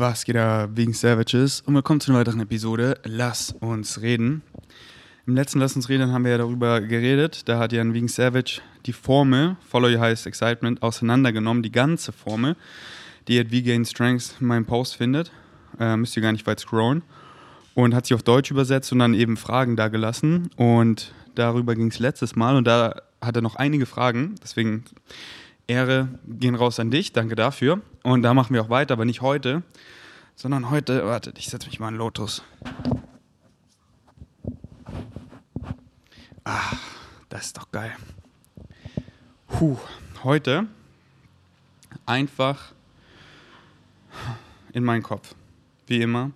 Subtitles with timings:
[0.00, 1.60] Was geht da wegen Savages?
[1.62, 3.00] Und willkommen zu einer weiteren Episode.
[3.02, 4.42] Lass uns reden.
[5.26, 7.48] Im letzten Lass uns reden haben wir ja darüber geredet.
[7.48, 12.54] Da hat Jan wegen Savage die Formel Follow Your Highest Excitement auseinandergenommen, die ganze Formel,
[13.26, 15.32] die ihr wie Gain Strength in meinem Post findet.
[15.80, 17.02] Äh, müsst ihr gar nicht weit scrollen.
[17.74, 20.48] Und hat sie auf Deutsch übersetzt und dann eben Fragen da gelassen.
[20.54, 24.36] Und darüber ging es letztes Mal und da hat er noch einige Fragen.
[24.44, 24.84] Deswegen
[25.66, 27.82] Ehre gehen raus an dich, danke dafür.
[28.08, 29.62] Und da machen wir auch weiter, aber nicht heute,
[30.34, 32.42] sondern heute, warte, ich setze mich mal in Lotus.
[36.42, 36.72] Ah,
[37.28, 37.94] das ist doch geil.
[39.46, 39.76] Puh,
[40.24, 40.68] heute
[42.06, 42.72] einfach
[44.72, 45.34] in meinen Kopf,
[45.86, 46.30] wie immer.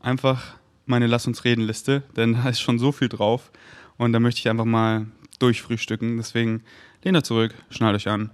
[0.00, 3.52] Einfach meine Lass uns reden Liste, denn da ist schon so viel drauf
[3.96, 5.06] und da möchte ich einfach mal
[5.38, 6.16] durchfrühstücken.
[6.16, 6.64] Deswegen
[7.04, 8.32] lehnt er zurück, schnallt euch an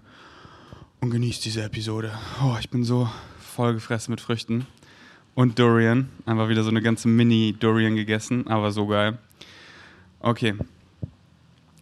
[1.01, 2.13] und genießt diese Episode.
[2.43, 4.67] Oh, ich bin so voll gefressen mit Früchten.
[5.35, 6.09] Und Durian.
[6.25, 9.19] Einfach wieder so eine ganze Mini-Durian gegessen, aber so geil.
[10.21, 10.55] Okay.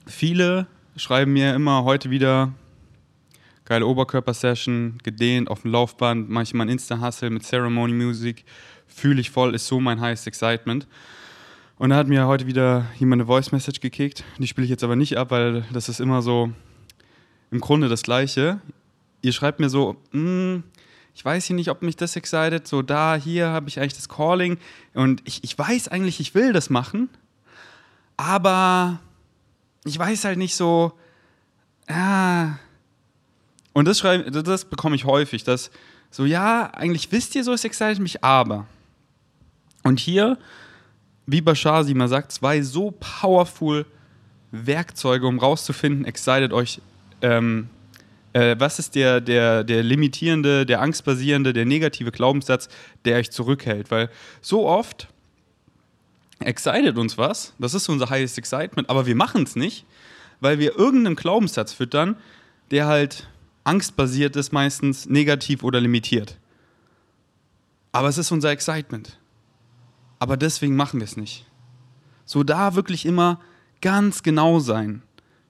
[0.06, 2.52] Viele schreiben mir immer heute wieder
[3.64, 8.44] geile Oberkörper-Session, gedehnt auf dem Laufband, manchmal ein Insta-Hustle mit Ceremony-Music.
[8.86, 10.86] Fühle ich voll, ist so mein highest excitement.
[11.76, 14.24] Und da hat mir heute wieder jemand eine Voice-Message gekickt.
[14.38, 16.52] Die spiele ich jetzt aber nicht ab, weil das ist immer so
[17.50, 18.60] im Grunde das Gleiche
[19.24, 20.58] ihr schreibt mir so, mm,
[21.14, 24.08] ich weiß hier nicht, ob mich das excited, so da, hier habe ich eigentlich das
[24.08, 24.58] Calling
[24.94, 27.08] und ich, ich weiß eigentlich, ich will das machen,
[28.16, 29.00] aber
[29.84, 30.92] ich weiß halt nicht so,
[31.88, 32.58] ja.
[33.72, 34.02] Und das,
[34.44, 35.70] das bekomme ich häufig, dass
[36.10, 38.66] so, ja, eigentlich wisst ihr so, es excited mich, aber.
[39.82, 40.38] Und hier,
[41.26, 43.84] wie Bashar sie mal sagt, zwei so powerful
[44.52, 46.80] Werkzeuge, um rauszufinden, excited euch
[47.20, 47.68] ähm,
[48.34, 52.68] äh, was ist der, der, der limitierende, der angstbasierende, der negative Glaubenssatz,
[53.04, 53.90] der euch zurückhält?
[53.90, 54.10] Weil
[54.42, 55.08] so oft
[56.40, 59.86] excited uns was, das ist unser highest excitement, aber wir machen es nicht,
[60.40, 62.16] weil wir irgendeinen Glaubenssatz füttern,
[62.70, 63.28] der halt
[63.62, 66.36] angstbasiert ist, meistens negativ oder limitiert.
[67.92, 69.18] Aber es ist unser Excitement.
[70.18, 71.46] Aber deswegen machen wir es nicht.
[72.24, 73.40] So da wirklich immer
[73.80, 75.02] ganz genau sein.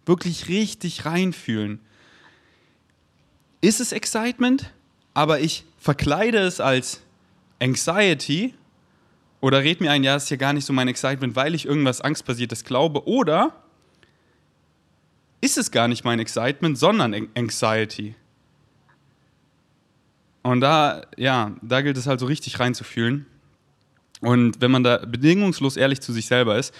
[0.04, 1.80] Wirklich richtig reinfühlen
[3.64, 4.70] ist es Excitement,
[5.14, 7.00] aber ich verkleide es als
[7.60, 8.54] Anxiety
[9.40, 12.00] oder red mir ein, ja, ist ja gar nicht so mein Excitement, weil ich irgendwas
[12.00, 13.54] Angstbasiertes glaube, oder
[15.40, 18.14] ist es gar nicht mein Excitement, sondern Anxiety.
[20.42, 23.24] Und da, ja, da gilt es halt so richtig reinzufühlen.
[24.20, 26.74] Und wenn man da bedingungslos ehrlich zu sich selber ist,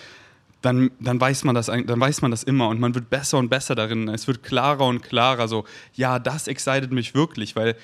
[0.64, 3.48] dann, dann, weiß man das, dann weiß man das immer und man wird besser und
[3.48, 4.08] besser darin.
[4.08, 5.47] Es wird klarer und klarer.
[5.48, 5.64] So,
[5.94, 7.76] ja, das excited mich wirklich, weil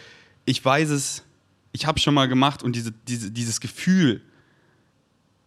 [0.44, 1.24] ich weiß es,
[1.72, 4.22] ich habe schon mal gemacht und diese, diese, dieses Gefühl,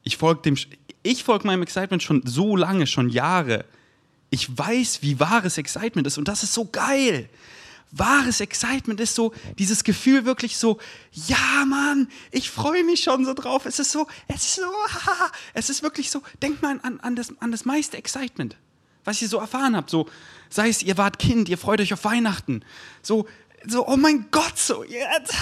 [0.04, 0.58] ich folge dem,
[1.02, 3.66] ich folge meinem Excitement schon so lange, schon Jahre.
[4.30, 7.30] Ich weiß, wie wahres Excitement ist und das ist so geil
[7.94, 10.80] wahres Excitement ist so dieses Gefühl wirklich so,
[11.12, 13.66] ja Mann, ich freue mich schon so drauf.
[13.66, 17.16] Es ist so, es ist so, haha, es ist wirklich so, denkt mal an, an,
[17.16, 18.58] das, an das meiste Excitement,
[19.04, 19.92] was ihr so erfahren habt.
[19.92, 20.10] So,
[20.50, 22.66] sei es, ihr wart Kind, ihr freut euch auf Weihnachten.
[23.04, 23.28] So,
[23.66, 25.36] so, oh mein Gott, so, jetzt,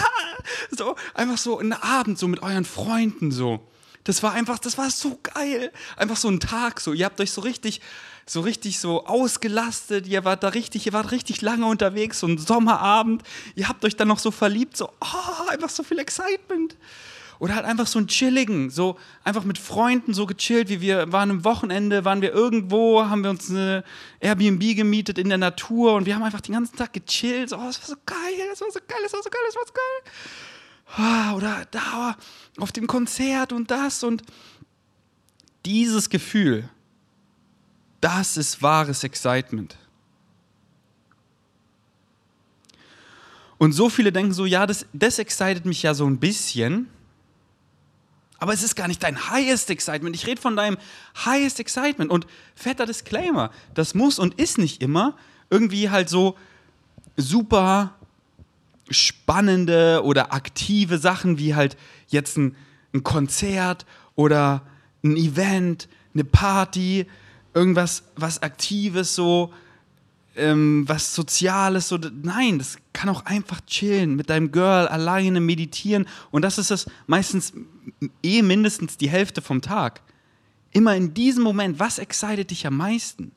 [0.72, 3.66] so, einfach so einen Abend, so mit euren Freunden, so.
[4.04, 5.72] Das war einfach, das war so geil.
[5.96, 7.82] Einfach so ein Tag, so, ihr habt euch so richtig
[8.26, 12.38] so richtig so ausgelastet, ihr wart da richtig, ihr wart richtig lange unterwegs, so ein
[12.38, 13.24] Sommerabend,
[13.56, 16.76] ihr habt euch dann noch so verliebt, so, oh, einfach so viel Excitement.
[17.40, 21.32] Oder halt einfach so ein Chilligen, so einfach mit Freunden so gechillt, wie wir waren
[21.32, 23.84] am Wochenende, waren wir irgendwo, haben wir uns eine
[24.20, 27.50] Airbnb gemietet in der Natur und wir haben einfach den ganzen Tag gechillt.
[27.50, 29.56] So, oh, das war so geil, das war so geil, das war so geil, das
[29.56, 30.14] war so geil.
[30.98, 32.16] Ah, oder da
[32.60, 34.22] auf dem Konzert und das und
[35.66, 36.70] dieses Gefühl,
[38.02, 39.78] das ist wahres Excitement.
[43.58, 46.88] Und so viele denken so, ja, das, das excited mich ja so ein bisschen.
[48.40, 50.16] Aber es ist gar nicht dein highest excitement.
[50.16, 50.78] Ich rede von deinem
[51.26, 52.10] highest excitement.
[52.10, 55.16] Und fetter Disclaimer, das muss und ist nicht immer
[55.52, 56.36] irgendwie halt so
[57.18, 57.94] super
[58.90, 61.78] spannende oder aktive Sachen wie halt
[62.08, 62.56] jetzt ein,
[62.96, 63.86] ein Konzert
[64.16, 64.64] oder
[65.04, 67.06] ein Event, eine Party,
[67.54, 69.54] irgendwas, was Aktives, so,
[70.36, 71.98] ähm, was Soziales, so.
[71.98, 76.08] Nein, das kann auch einfach chillen, mit deinem Girl alleine meditieren.
[76.32, 77.54] Und das ist es meistens
[78.24, 80.02] eh mindestens die Hälfte vom Tag.
[80.72, 83.34] Immer in diesem Moment, was excited dich am meisten?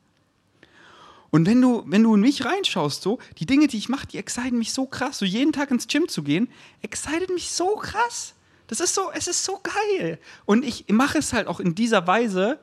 [1.31, 4.17] Und wenn du, wenn du in mich reinschaust, so, die Dinge, die ich mache, die
[4.17, 5.17] exciten mich so krass.
[5.17, 6.47] So jeden Tag ins Gym zu gehen,
[6.81, 8.35] excited mich so krass.
[8.67, 10.17] Das ist so, es ist so geil.
[10.45, 12.57] Und ich mache es halt auch in dieser Weise,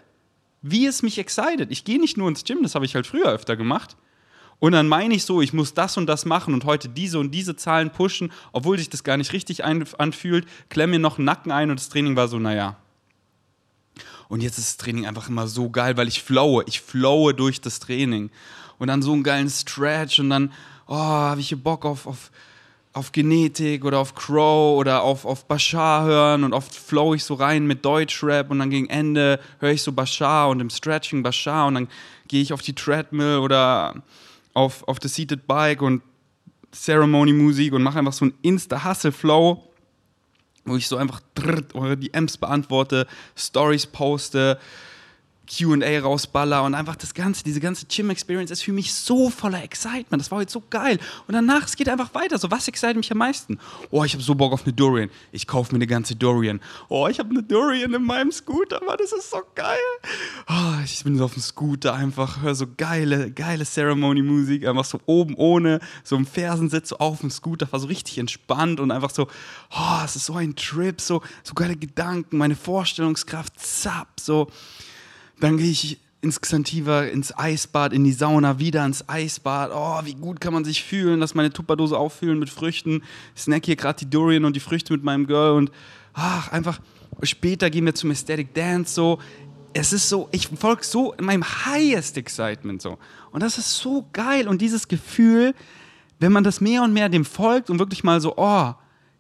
[0.63, 1.71] wie es mich excited.
[1.71, 3.97] Ich gehe nicht nur ins Gym, das habe ich halt früher öfter gemacht.
[4.61, 7.33] Und dann meine ich so, ich muss das und das machen und heute diese und
[7.33, 11.51] diese Zahlen pushen, obwohl sich das gar nicht richtig anfühlt, klemme mir noch einen Nacken
[11.51, 12.77] ein und das Training war so, naja.
[14.29, 16.65] Und jetzt ist das Training einfach immer so geil, weil ich flowe.
[16.67, 18.31] Ich flowe durch das Training.
[18.79, 20.53] Und dann so einen geilen Stretch und dann,
[20.87, 22.31] oh, habe ich hier Bock auf, auf,
[22.93, 27.35] auf Genetik oder auf Crow oder auf, auf Bashar hören und oft flow ich so
[27.35, 31.67] rein mit Deutschrap und dann gegen Ende höre ich so Bashar und im Stretching Bashar
[31.69, 31.89] und dann
[32.29, 34.03] gehe ich auf die Treadmill oder
[34.53, 36.03] auf, auf das Seated Bike und
[36.75, 39.63] Ceremony-Musik und mache einfach so einen Insta-Hustle-Flow,
[40.65, 41.21] wo ich so einfach
[41.75, 43.07] eure DMs beantworte,
[43.37, 44.59] Stories poste,
[45.53, 50.21] QA rausballer und einfach das Ganze, diese ganze Gym-Experience ist für mich so voller Excitement.
[50.21, 50.99] Das war heute so geil.
[51.27, 52.39] Und danach, es geht einfach weiter.
[52.39, 53.59] So, was excite mich am meisten?
[53.91, 55.11] Oh, ich habe so Bock auf eine Dorian.
[55.31, 56.61] Ich kaufe mir eine ganze Dorian.
[56.89, 59.77] Oh, ich habe eine Dorian in meinem Scooter, Mann, das ist so geil.
[60.49, 65.01] Oh, ich bin so auf dem Scooter einfach, höre so geile, geile Ceremony-Musik, einfach so
[65.07, 69.11] oben ohne, so im Fersensitz, so auf dem Scooter, war so richtig entspannt und einfach
[69.11, 69.29] so,
[69.71, 74.49] oh, es ist so ein Trip, so, so geile Gedanken, meine Vorstellungskraft, zapp, so.
[75.43, 79.73] Dann gehe ich ins Xantiva, ins Eisbad, in die Sauna, wieder ins Eisbad.
[79.75, 83.03] Oh, wie gut kann man sich fühlen, dass meine Tupperdose auffüllen mit Früchten.
[83.35, 85.73] Ich snack hier gerade die Durian und die Früchte mit meinem Girl und
[86.13, 86.79] ach, einfach
[87.25, 89.19] später gehen wir zum Aesthetic Dance so.
[89.73, 92.99] Es ist so, ich folge so in meinem highest excitement so.
[93.33, 95.57] Und das ist so geil und dieses Gefühl,
[96.21, 98.75] wenn man das mehr und mehr dem folgt und wirklich mal so, oh,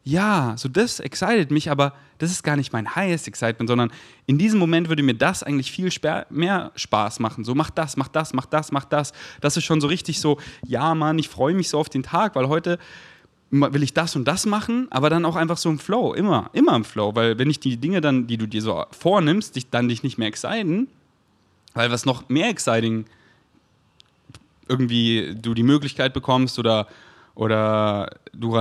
[0.05, 3.93] ja, so das excited mich, aber das ist gar nicht mein highest excitement, sondern
[4.27, 5.91] in diesem Moment würde mir das eigentlich viel
[6.31, 7.45] mehr Spaß machen.
[7.45, 9.13] So, mach das, mach das, mach das, mach das.
[9.41, 12.35] Das ist schon so richtig so, ja, Mann, ich freue mich so auf den Tag,
[12.35, 12.79] weil heute
[13.51, 16.75] will ich das und das machen, aber dann auch einfach so im Flow, immer, immer
[16.75, 19.89] im Flow, weil wenn ich die Dinge dann, die du dir so vornimmst, dich, dann
[19.89, 20.89] dich nicht mehr exciten,
[21.75, 23.05] weil was noch mehr exciting
[24.69, 26.89] irgendwie du die Möglichkeit bekommst oder
[27.35, 28.57] oder du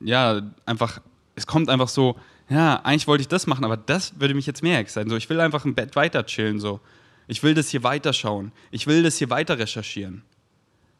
[0.00, 1.00] ja einfach
[1.34, 2.16] es kommt einfach so
[2.48, 5.28] ja eigentlich wollte ich das machen aber das würde mich jetzt mehr exciten so ich
[5.28, 6.80] will einfach im Bett weiter chillen so.
[7.28, 8.52] Ich will das hier weiterschauen.
[8.70, 10.22] Ich will das hier weiter recherchieren.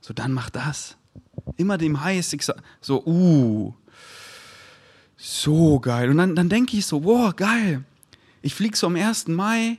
[0.00, 0.96] So dann mach das.
[1.56, 3.74] Immer dem highest so uh
[5.16, 6.10] so geil.
[6.10, 7.84] Und dann, dann denke ich so wow geil.
[8.42, 9.28] Ich fliege so am 1.
[9.28, 9.78] Mai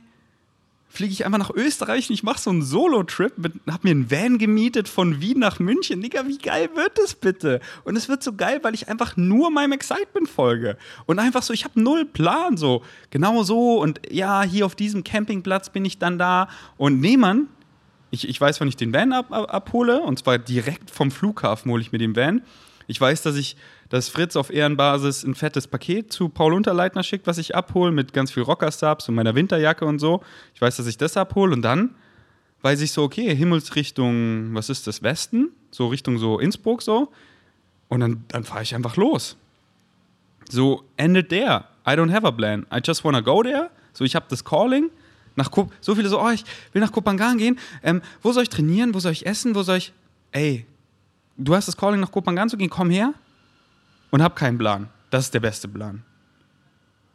[0.88, 3.32] fliege ich einfach nach Österreich und ich mache so einen Solo-Trip,
[3.68, 6.00] habe mir einen Van gemietet von Wien nach München.
[6.00, 7.60] Digga, wie geil wird das bitte?
[7.84, 10.78] Und es wird so geil, weil ich einfach nur meinem Excitement folge.
[11.06, 13.80] Und einfach so, ich habe null Plan, so genau so.
[13.80, 16.48] Und ja, hier auf diesem Campingplatz bin ich dann da.
[16.78, 17.48] Und nee, Mann,
[18.10, 20.00] ich, ich weiß, wann ich den Van ab, ab, abhole.
[20.00, 22.42] Und zwar direkt vom Flughafen hole ich mir den Van.
[22.86, 23.56] Ich weiß, dass ich
[23.88, 28.12] dass Fritz auf Ehrenbasis ein fettes Paket zu Paul Unterleitner schickt, was ich abhole, mit
[28.12, 30.22] ganz viel Rockerstabs und meiner Winterjacke und so.
[30.54, 31.94] Ich weiß, dass ich das abhole und dann
[32.62, 35.50] weiß ich so, okay, Himmelsrichtung, was ist das, Westen?
[35.70, 37.10] So Richtung so Innsbruck so.
[37.88, 39.36] Und dann, dann fahre ich einfach los.
[40.50, 41.68] So endet der.
[41.86, 42.66] I don't have a plan.
[42.72, 43.70] I just wanna go there.
[43.94, 44.90] So, ich habe das Calling.
[45.36, 47.58] Nach Kup so viele so, oh, ich will nach Kopangan gehen.
[47.82, 48.92] Ähm, wo soll ich trainieren?
[48.92, 49.54] Wo soll ich essen?
[49.54, 49.92] Wo soll ich.
[50.32, 50.66] Ey,
[51.36, 53.14] du hast das Calling nach Kopangan zu gehen, komm her
[54.10, 54.88] und hab keinen Plan.
[55.10, 56.02] Das ist der beste Plan.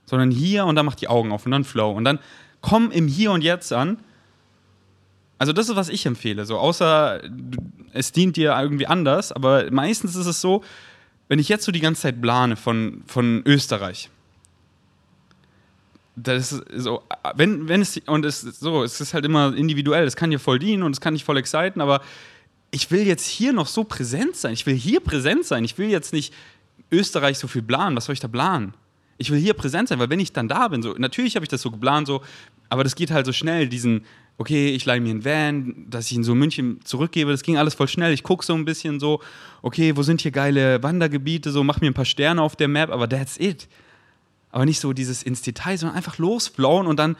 [0.05, 1.91] Sondern hier und dann mach die Augen auf und dann Flow.
[1.91, 2.19] Und dann
[2.61, 3.99] komm im Hier und Jetzt an.
[5.37, 6.45] Also, das ist, was ich empfehle.
[6.45, 7.21] So, außer
[7.93, 10.63] es dient dir irgendwie anders, aber meistens ist es so,
[11.27, 14.09] wenn ich jetzt so die ganze Zeit plane von, von Österreich,
[16.15, 17.03] das ist so,
[17.35, 20.39] wenn, wenn es, und es ist so, es ist halt immer individuell, es kann dir
[20.39, 22.01] voll dienen und es kann dich voll exciten, aber
[22.71, 25.89] ich will jetzt hier noch so präsent sein, ich will hier präsent sein, ich will
[25.89, 26.33] jetzt nicht
[26.93, 28.73] Österreich so viel planen, was soll ich da planen?
[29.17, 31.49] Ich will hier präsent sein, weil wenn ich dann da bin, so, natürlich habe ich
[31.49, 32.21] das so geplant, so,
[32.69, 34.05] aber das geht halt so schnell, diesen,
[34.37, 37.75] okay, ich leihe mir einen Van, dass ich ihn so München zurückgebe, das ging alles
[37.75, 38.13] voll schnell.
[38.13, 39.21] Ich gucke so ein bisschen so,
[39.61, 42.89] okay, wo sind hier geile Wandergebiete, so, mach mir ein paar Sterne auf der Map,
[42.89, 43.67] aber that's it.
[44.51, 47.15] Aber nicht so dieses ins Detail, sondern einfach losflauen und dann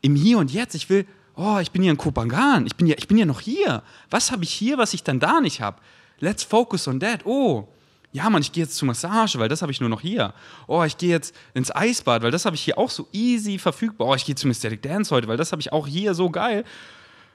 [0.00, 0.74] im Hier und Jetzt.
[0.74, 3.40] Ich will, oh, ich bin hier in Kopangan, ich bin ja, ich bin ja noch
[3.40, 3.82] hier.
[4.10, 5.78] Was habe ich hier, was ich dann da nicht habe?
[6.18, 7.26] Let's focus on that.
[7.26, 7.68] Oh,
[8.16, 10.32] ja, Mann, ich gehe jetzt zur Massage, weil das habe ich nur noch hier.
[10.66, 14.08] Oh, ich gehe jetzt ins Eisbad, weil das habe ich hier auch so easy verfügbar.
[14.08, 16.64] Oh, ich gehe zum Aesthetic Dance heute, weil das habe ich auch hier so geil.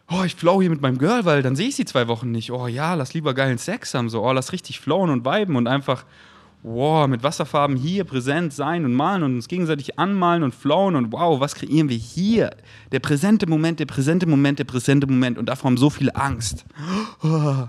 [0.09, 2.51] Oh, ich flow hier mit meinem Girl, weil dann sehe ich sie zwei Wochen nicht.
[2.51, 4.09] Oh ja, lass lieber geilen Sex haben.
[4.09, 6.03] So, oh, lass richtig flowen und viben und einfach
[6.63, 11.11] wow, mit Wasserfarben hier präsent sein und malen und uns gegenseitig anmalen und flowen und
[11.11, 12.55] wow, was kreieren wir hier?
[12.91, 16.65] Der präsente Moment, der präsente Moment, der präsente Moment und davor haben so viele Angst.
[17.23, 17.67] Oh.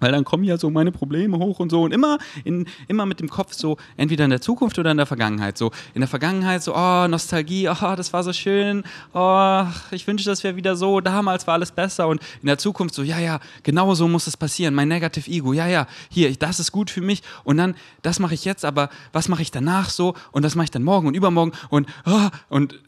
[0.00, 1.82] Weil dann kommen ja so meine Probleme hoch und so.
[1.82, 5.06] Und immer, in, immer mit dem Kopf so, entweder in der Zukunft oder in der
[5.06, 5.58] Vergangenheit.
[5.58, 10.24] So in der Vergangenheit so, oh, Nostalgie, oh, das war so schön, oh, ich wünsche,
[10.24, 12.06] das wäre wieder so, damals war alles besser.
[12.08, 15.52] Und in der Zukunft so, ja, ja, genau so muss es passieren, mein Negative Ego,
[15.52, 17.22] ja, ja, hier, das ist gut für mich.
[17.44, 20.14] Und dann, das mache ich jetzt, aber was mache ich danach so?
[20.32, 21.52] Und das mache ich dann morgen und übermorgen?
[21.70, 22.80] Und, oh, und,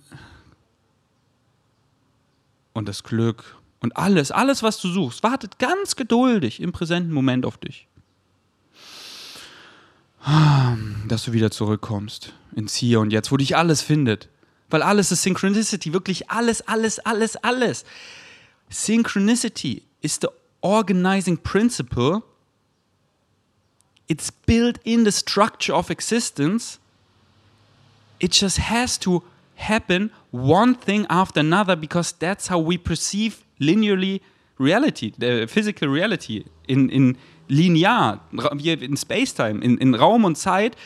[2.73, 7.47] und das Glück und alles, alles, was du suchst, wartet ganz geduldig im präsenten Moment
[7.47, 7.87] auf dich.
[11.09, 14.29] Dass du wieder zurückkommst ins Hier und Jetzt, wo dich alles findet.
[14.69, 17.85] Weil alles ist Synchronicity, wirklich alles, alles, alles, alles.
[18.69, 20.29] Synchronicity is the
[20.61, 22.23] organizing principle.
[24.09, 26.79] It's built in the structure of existence.
[28.19, 29.23] It just has to
[29.57, 34.21] happen one thing after another because that's how we perceive linearly
[34.59, 37.17] reality, äh, physical reality, in, in
[37.49, 38.21] linear,
[38.65, 40.77] in Space-Time, in, in Raum und Zeit,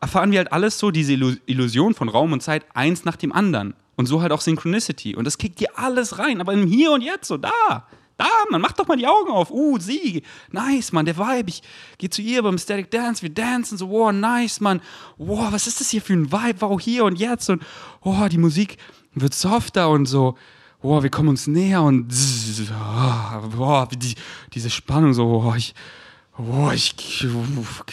[0.00, 1.12] erfahren wir halt alles so, diese
[1.46, 3.74] Illusion von Raum und Zeit, eins nach dem anderen.
[3.96, 5.14] Und so halt auch Synchronicity.
[5.14, 7.86] Und das kickt dir alles rein, aber im Hier und Jetzt, so da.
[8.16, 9.50] Da, man, mach doch mal die Augen auf.
[9.50, 10.22] Uh, sie.
[10.52, 11.48] Nice, man, der Vibe.
[11.48, 11.62] Ich
[11.98, 14.80] gehe zu ihr beim Static Dance, wir dancen so, wow, nice, man.
[15.16, 16.60] Wow, was ist das hier für ein Vibe?
[16.60, 17.48] Wow, hier und jetzt.
[17.50, 17.62] Und,
[18.02, 18.78] oh, die Musik
[19.14, 20.36] wird softer und so
[20.84, 22.12] oh, wir kommen uns näher und
[23.58, 24.14] oh, die,
[24.52, 25.74] diese Spannung so, oh, ich,
[26.38, 26.94] oh, ich,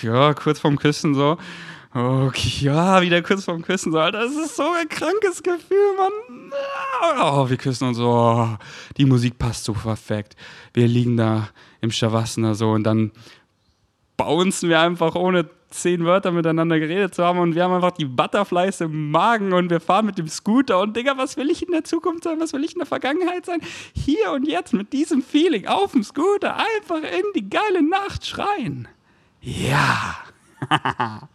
[0.01, 1.37] ja, kurz vorm Küssen so.
[1.93, 6.51] Okay, ja, wieder kurz vorm Küssen so, Alter, das ist so ein krankes Gefühl, Mann.
[7.21, 8.57] Oh, wir küssen uns so, oh,
[8.97, 10.35] die Musik passt so perfekt.
[10.73, 11.49] Wir liegen da
[11.81, 13.11] im Shavasana so und dann
[14.17, 18.05] bouncen wir einfach ohne zehn Wörter miteinander geredet zu haben und wir haben einfach die
[18.05, 21.71] Butterflies im Magen und wir fahren mit dem Scooter und Digga, was will ich in
[21.71, 23.59] der Zukunft sein, was will ich in der Vergangenheit sein?
[23.93, 28.87] Hier und jetzt mit diesem Feeling auf dem Scooter einfach in die geile Nacht schreien.
[29.41, 30.17] Ja.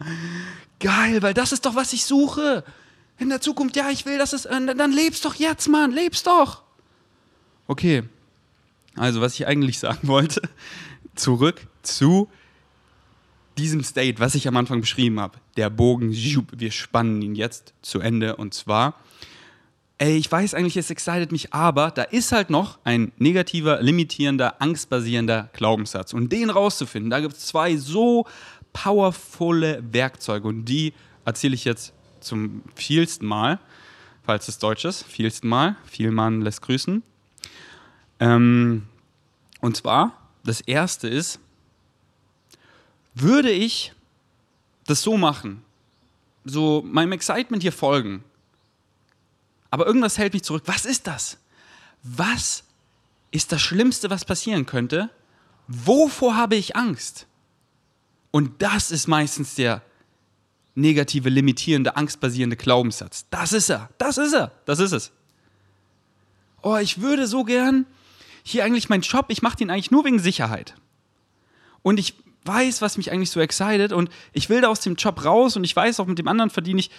[0.80, 2.64] Geil, weil das ist doch, was ich suche.
[3.18, 6.26] In der Zukunft, ja, ich will, dass es, äh, dann lebst doch jetzt, Mann, lebst
[6.26, 6.62] doch.
[7.66, 8.04] Okay.
[8.94, 10.42] Also, was ich eigentlich sagen wollte,
[11.14, 12.28] zurück zu
[13.58, 18.00] diesem State, was ich am Anfang beschrieben habe, der Bogen, wir spannen ihn jetzt zu
[18.00, 18.94] Ende und zwar,
[19.98, 24.60] ey, ich weiß eigentlich, es excited mich, aber da ist halt noch ein negativer, limitierender,
[24.60, 26.12] angstbasierender Glaubenssatz.
[26.12, 28.26] Und den rauszufinden, da gibt es zwei so
[28.72, 30.92] powervolle Werkzeuge und die
[31.24, 33.58] erzähle ich jetzt zum vielsten Mal,
[34.22, 37.02] falls es Deutsch ist, vielsten Mal, Vielmann lässt grüßen.
[38.20, 38.82] Ähm,
[39.60, 40.12] und zwar,
[40.44, 41.40] das erste ist,
[43.16, 43.92] würde ich
[44.86, 45.64] das so machen,
[46.44, 48.22] so meinem Excitement hier folgen,
[49.70, 50.62] aber irgendwas hält mich zurück.
[50.66, 51.38] Was ist das?
[52.02, 52.62] Was
[53.32, 55.10] ist das Schlimmste, was passieren könnte?
[55.66, 57.26] Wovor habe ich Angst?
[58.30, 59.82] Und das ist meistens der
[60.74, 63.26] negative, limitierende, angstbasierende Glaubenssatz.
[63.30, 65.10] Das ist er, das ist er, das ist es.
[66.62, 67.86] Oh, ich würde so gern
[68.42, 70.74] hier eigentlich meinen Job, ich mache den eigentlich nur wegen Sicherheit.
[71.82, 72.14] Und ich
[72.46, 75.64] weiß, was mich eigentlich so excited und ich will da aus dem Job raus und
[75.64, 76.90] ich weiß auch, mit dem anderen verdiene ich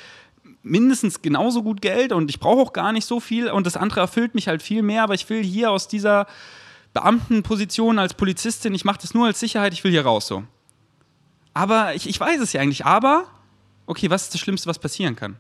[0.64, 4.02] mindestens genauso gut Geld und ich brauche auch gar nicht so viel und das andere
[4.02, 6.28] erfüllt mich halt viel mehr, aber ich will hier aus dieser
[6.94, 10.44] Beamtenposition als Polizistin, ich mache das nur als Sicherheit, ich will hier raus so.
[11.54, 13.26] Aber ich, ich weiß es ja eigentlich, aber
[13.86, 15.38] okay, was ist das Schlimmste, was passieren kann?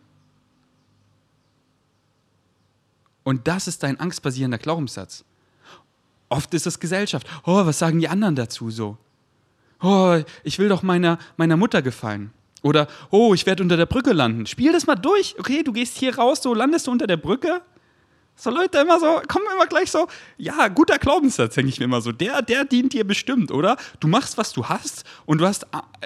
[3.23, 5.25] Und das ist dein angstbasierender Glaubenssatz.
[6.29, 7.27] Oft ist es Gesellschaft.
[7.45, 8.97] Oh, was sagen die anderen dazu so?
[9.81, 12.31] Oh, ich will doch meiner, meiner Mutter gefallen.
[12.63, 14.45] Oder, oh, ich werde unter der Brücke landen.
[14.45, 15.35] Spiel das mal durch.
[15.39, 17.61] Okay, du gehst hier raus, so landest du unter der Brücke.
[18.39, 20.07] So Leute immer so, kommen immer gleich so,
[20.37, 22.11] ja, guter Glaubenssatz, denke ich mir immer so.
[22.11, 23.77] Der, der dient dir bestimmt, oder?
[23.99, 25.65] Du machst, was du hast und du hast,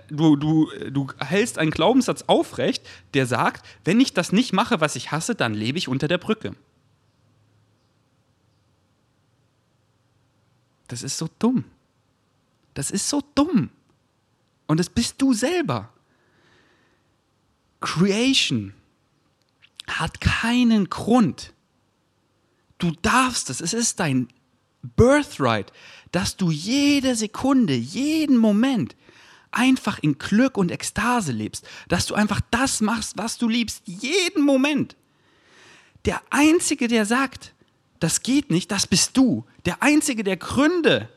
[0.10, 4.96] du, du, du hältst einen Glaubenssatz aufrecht, der sagt, wenn ich das nicht mache, was
[4.96, 6.56] ich hasse, dann lebe ich unter der Brücke.
[10.88, 11.66] Das ist so dumm.
[12.74, 13.70] Das ist so dumm.
[14.68, 15.92] Und das bist du selber.
[17.82, 18.74] Creation
[19.88, 21.54] hat keinen Grund.
[22.78, 23.62] Du darfst es.
[23.62, 24.30] Es ist dein
[24.96, 25.72] Birthright,
[26.12, 28.96] dass du jede Sekunde, jeden Moment
[29.52, 31.68] einfach in Glück und Ekstase lebst.
[31.88, 34.96] Dass du einfach das machst, was du liebst, jeden Moment.
[36.06, 37.54] Der Einzige, der sagt,
[38.00, 39.46] das geht nicht, das bist du.
[39.66, 41.10] Der Einzige, der Gründe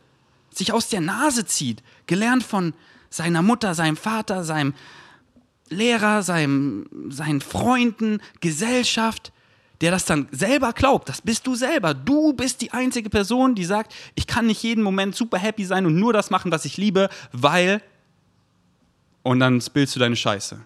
[0.58, 2.74] sich aus der Nase zieht, gelernt von
[3.10, 4.74] seiner Mutter, seinem Vater, seinem
[5.68, 9.32] Lehrer, seinem, seinen Freunden, Gesellschaft,
[9.80, 11.08] der das dann selber glaubt.
[11.08, 11.94] Das bist du selber.
[11.94, 15.86] Du bist die einzige Person, die sagt, ich kann nicht jeden Moment super happy sein
[15.86, 17.82] und nur das machen, was ich liebe, weil.
[19.22, 20.60] Und dann spillst du deine Scheiße.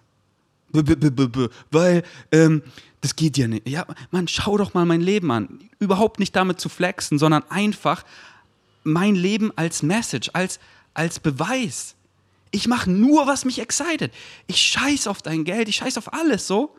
[0.72, 2.02] B -b -b weil,
[2.32, 2.62] ähm,
[3.00, 3.68] das geht ja nicht.
[3.68, 5.60] Ja, Mann, schau doch mal mein Leben an.
[5.78, 8.04] Überhaupt nicht damit zu flexen, sondern einfach
[8.88, 10.58] mein Leben als Message, als,
[10.94, 11.94] als Beweis.
[12.50, 14.12] Ich mache nur, was mich excited.
[14.46, 16.74] Ich scheiß auf dein Geld, ich scheiß auf alles so.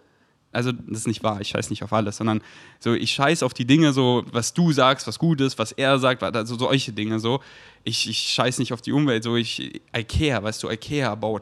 [0.51, 2.41] Also, das ist nicht wahr, ich scheiß nicht auf alles, sondern
[2.79, 5.99] so, ich scheiß auf die Dinge, so, was du sagst, was gut ist, was er
[5.99, 7.39] sagt, also solche Dinge so.
[7.83, 11.09] Ich, ich scheiß nicht auf die Umwelt, so, ich, I care, weißt du, I care
[11.09, 11.41] about.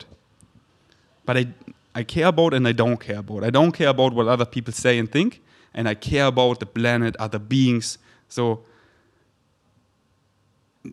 [1.25, 1.47] But I,
[1.97, 3.45] I care about and I don't care about.
[3.45, 5.39] I don't care about what other people say and think,
[5.73, 8.65] and I care about the planet, other beings, so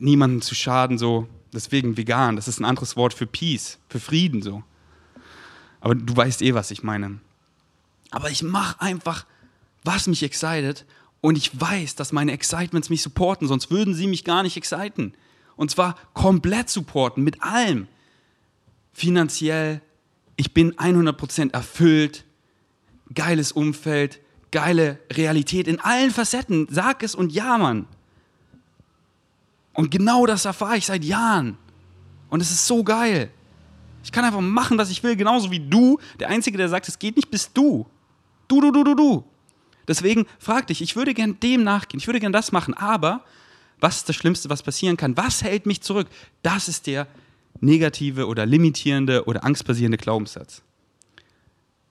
[0.01, 1.29] niemandem zu schaden, so.
[1.53, 4.65] Deswegen vegan, das ist ein anderes Wort für Peace, für Frieden, so.
[5.81, 7.21] Aber du weißt eh, was ich meine.
[8.11, 9.27] Aber ich mache einfach,
[9.85, 10.87] was mich excited
[11.21, 15.15] und ich weiß, dass meine Excitements mich supporten, sonst würden sie mich gar nicht exciten.
[15.57, 17.87] Und zwar komplett supporten, mit allem.
[18.93, 19.81] Finanziell,
[20.37, 22.25] ich bin 100% erfüllt,
[23.13, 24.21] geiles Umfeld,
[24.51, 26.67] geile Realität in allen Facetten.
[26.71, 27.87] Sag es und ja, Mann.
[29.75, 31.59] Und genau das erfahre ich seit Jahren.
[32.31, 33.31] Und es ist so geil.
[34.03, 35.99] Ich kann einfach machen, was ich will, genauso wie du.
[36.21, 37.87] Der Einzige, der sagt, es geht nicht, bist du.
[38.49, 39.25] Du, du, du, du, du.
[39.89, 43.23] Deswegen frag dich, ich würde gern dem nachgehen, ich würde gern das machen, aber
[43.81, 45.17] was ist das Schlimmste, was passieren kann?
[45.17, 46.09] Was hält mich zurück?
[46.43, 47.07] Das ist der
[47.61, 50.63] negative oder limitierende oder angstbasierende Glaubenssatz.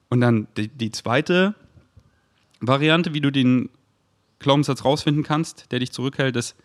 [0.09, 1.55] Und dann die, die zweite
[2.61, 3.69] Variante, wie du den
[4.39, 6.55] Glaubenssatz rausfinden kannst, der dich zurückhält, ist,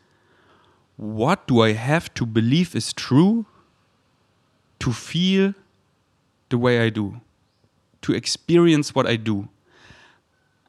[0.99, 3.47] what do I have to believe is true
[4.81, 5.55] to feel
[6.50, 7.21] the way I do,
[8.02, 9.49] to experience what I do.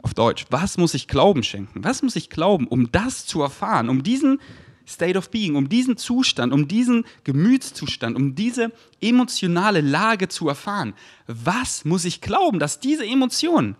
[0.01, 1.83] Auf Deutsch, was muss ich Glauben schenken?
[1.83, 4.39] Was muss ich glauben, um das zu erfahren, um diesen
[4.88, 8.71] State of Being, um diesen Zustand, um diesen Gemütszustand, um diese
[9.01, 10.93] emotionale Lage zu erfahren?
[11.27, 13.75] Was muss ich glauben, dass diese Emotion,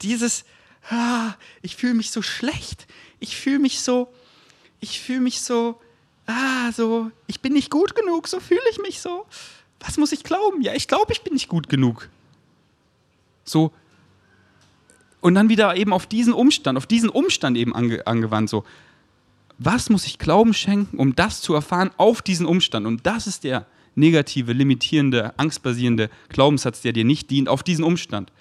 [0.00, 0.44] dieses,
[0.88, 2.86] ah, ich fühle mich so schlecht,
[3.18, 4.12] ich fühle mich so,
[4.80, 5.78] ich fühle mich so,
[6.30, 9.26] ah, so, ich bin nicht gut genug, so fühle ich mich so.
[9.80, 10.62] Was muss ich glauben?
[10.62, 12.08] Ja, ich glaube, ich bin nicht gut genug.
[13.44, 13.72] So.
[15.20, 18.64] Und dann wieder eben auf diesen Umstand, auf diesen Umstand eben ange, angewandt, so.
[19.58, 22.86] Was muss ich Glauben schenken, um das zu erfahren auf diesen Umstand?
[22.86, 28.32] Und das ist der negative, limitierende, angstbasierende Glaubenssatz, der dir nicht dient, auf diesen Umstand.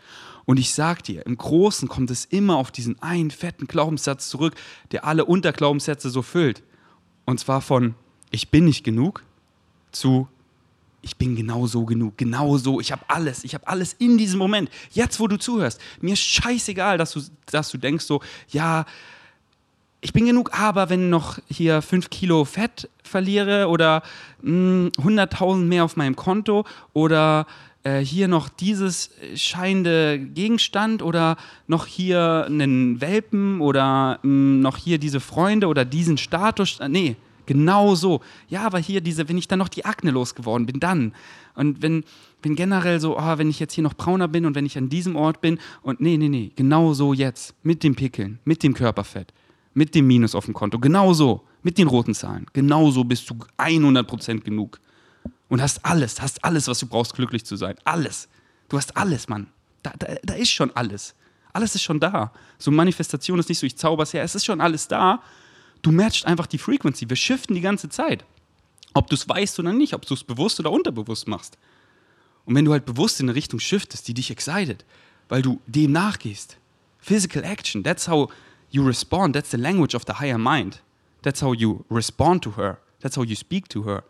[0.46, 4.56] Und ich sag dir, im Großen kommt es immer auf diesen einen fetten Glaubenssatz zurück,
[4.92, 6.64] der alle Unterglaubenssätze so füllt.
[7.30, 7.94] Und zwar von
[8.32, 9.24] ich bin nicht genug
[9.92, 10.28] zu
[11.04, 14.40] ich bin genau so genug, genau so, ich habe alles, ich habe alles in diesem
[14.40, 14.70] Moment.
[14.92, 18.86] Jetzt, wo du zuhörst, mir ist scheißegal, dass du, dass du denkst so, ja,
[20.02, 24.02] ich bin genug, aber wenn noch hier 5 Kilo Fett verliere oder
[24.44, 27.46] 100.000 hm, mehr auf meinem Konto oder
[27.84, 31.38] äh, hier noch dieses scheinende Gegenstand oder
[31.68, 36.80] noch hier einen Welpen oder mh, hm, noch hier diese Freunde oder diesen Status.
[36.80, 37.16] Äh, nee,
[37.46, 38.22] genau so.
[38.50, 41.14] Ja, aber hier diese, wenn ich dann noch die Akne losgeworden bin, dann.
[41.56, 42.04] Und wenn,
[42.42, 44.90] wenn generell so, oh, wenn ich jetzt hier noch brauner bin und wenn ich an
[44.90, 47.56] diesem Ort bin und nee, nee, nee, genau so jetzt.
[47.64, 49.34] Mit dem Pickeln, mit dem Körperfett,
[49.74, 51.42] mit dem Minus auf dem Konto, genau so.
[51.62, 52.46] Mit den roten Zahlen.
[52.54, 54.80] Genau so bist du 100% genug
[55.50, 57.76] und hast alles, hast alles, was du brauchst, glücklich zu sein.
[57.84, 58.30] Alles.
[58.70, 59.48] Du hast alles, Mann.
[59.84, 61.16] Da, da, da ist schon alles.
[61.52, 62.32] Alles ist schon da.
[62.58, 65.22] So Manifestation ist nicht so, ich zauber's her, es ist schon alles da.
[65.82, 67.10] Du matchst einfach die Frequency.
[67.10, 68.24] Wir shiften die ganze Zeit.
[68.94, 71.58] Ob du es weißt oder nicht, ob du es bewusst oder unterbewusst machst.
[72.46, 74.86] Und wenn du halt bewusst in eine Richtung shiftest, die dich excited,
[75.30, 76.58] weil du dem nachgehst.
[77.00, 78.32] Physical action, that's how
[78.72, 79.36] you respond.
[79.36, 80.82] That's the language of the higher mind.
[81.22, 82.80] That's how you respond to her.
[83.00, 84.04] That's how you speak to her.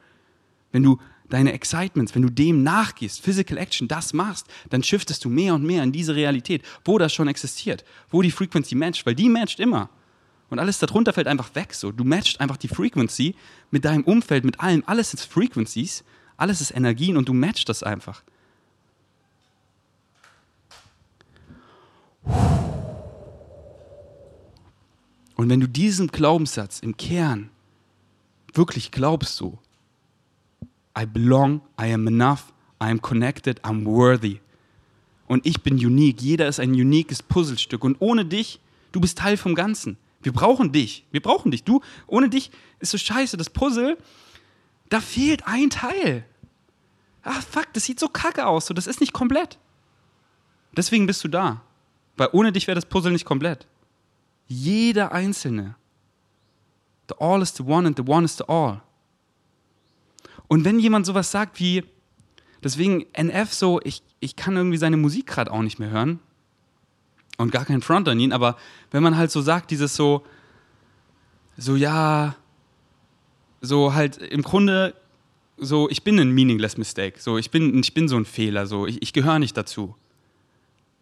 [0.72, 1.00] Wenn du
[1.30, 5.64] deine Excitements, wenn du dem nachgehst, Physical Action, das machst, dann shiftest du mehr und
[5.64, 9.60] mehr in diese Realität, wo das schon existiert, wo die Frequency matcht, weil die matcht
[9.60, 9.90] immer.
[10.50, 11.92] Und alles darunter fällt einfach weg so.
[11.92, 13.36] Du matchst einfach die Frequency
[13.70, 14.84] mit deinem Umfeld, mit allem.
[14.88, 16.04] Alles ist Frequencies,
[16.38, 18.24] alles ist Energien und du matchst das einfach.
[25.36, 27.50] Und wenn du diesem Glaubenssatz im Kern
[28.54, 29.60] wirklich glaubst so,
[30.98, 34.40] I belong, I am enough, I am connected, I'm worthy.
[35.28, 36.22] Und ich bin unique.
[36.22, 37.84] Jeder ist ein uniques Puzzlestück.
[37.84, 38.60] Und ohne dich,
[38.92, 39.98] du bist Teil vom Ganzen.
[40.22, 41.06] Wir brauchen dich.
[41.12, 41.64] Wir brauchen dich.
[41.64, 42.50] Du, ohne dich
[42.80, 43.38] ist so scheiße.
[43.38, 43.98] Das Puzzle,
[44.90, 46.26] da fehlt ein Teil.
[47.24, 49.60] ah, fuck, das sieht so kacke aus, so, das ist nicht komplett.
[50.76, 51.62] Deswegen bist du da.
[52.18, 53.68] Weil ohne dich wäre das Puzzle nicht komplett.
[54.48, 55.76] Jeder Einzelne.
[57.08, 58.82] The all is the one and the one is the all.
[60.50, 61.86] Und wenn jemand sowas sagt wie,
[62.62, 66.20] deswegen NF so, ich, ich kann irgendwie seine Musik gerade auch nicht mehr hören
[67.38, 68.58] und gar keinen Front an ihn, aber
[68.92, 70.26] wenn man halt so sagt, dieses so,
[71.56, 72.36] so ja,
[73.62, 74.96] so halt im Grunde
[75.58, 78.88] so, ich bin ein meaningless mistake, so ich bin, ich bin so ein Fehler, so
[78.88, 79.96] ich, ich gehöre nicht dazu.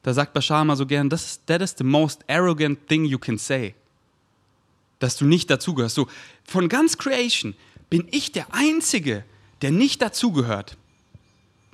[0.03, 3.17] Da sagt Bashar mal so gern, das ist, that is the most arrogant thing you
[3.17, 3.75] can say.
[4.99, 5.95] Dass du nicht dazugehörst.
[5.95, 6.07] So,
[6.43, 7.55] von ganz Creation
[7.89, 9.23] bin ich der Einzige,
[9.61, 10.77] der nicht dazugehört,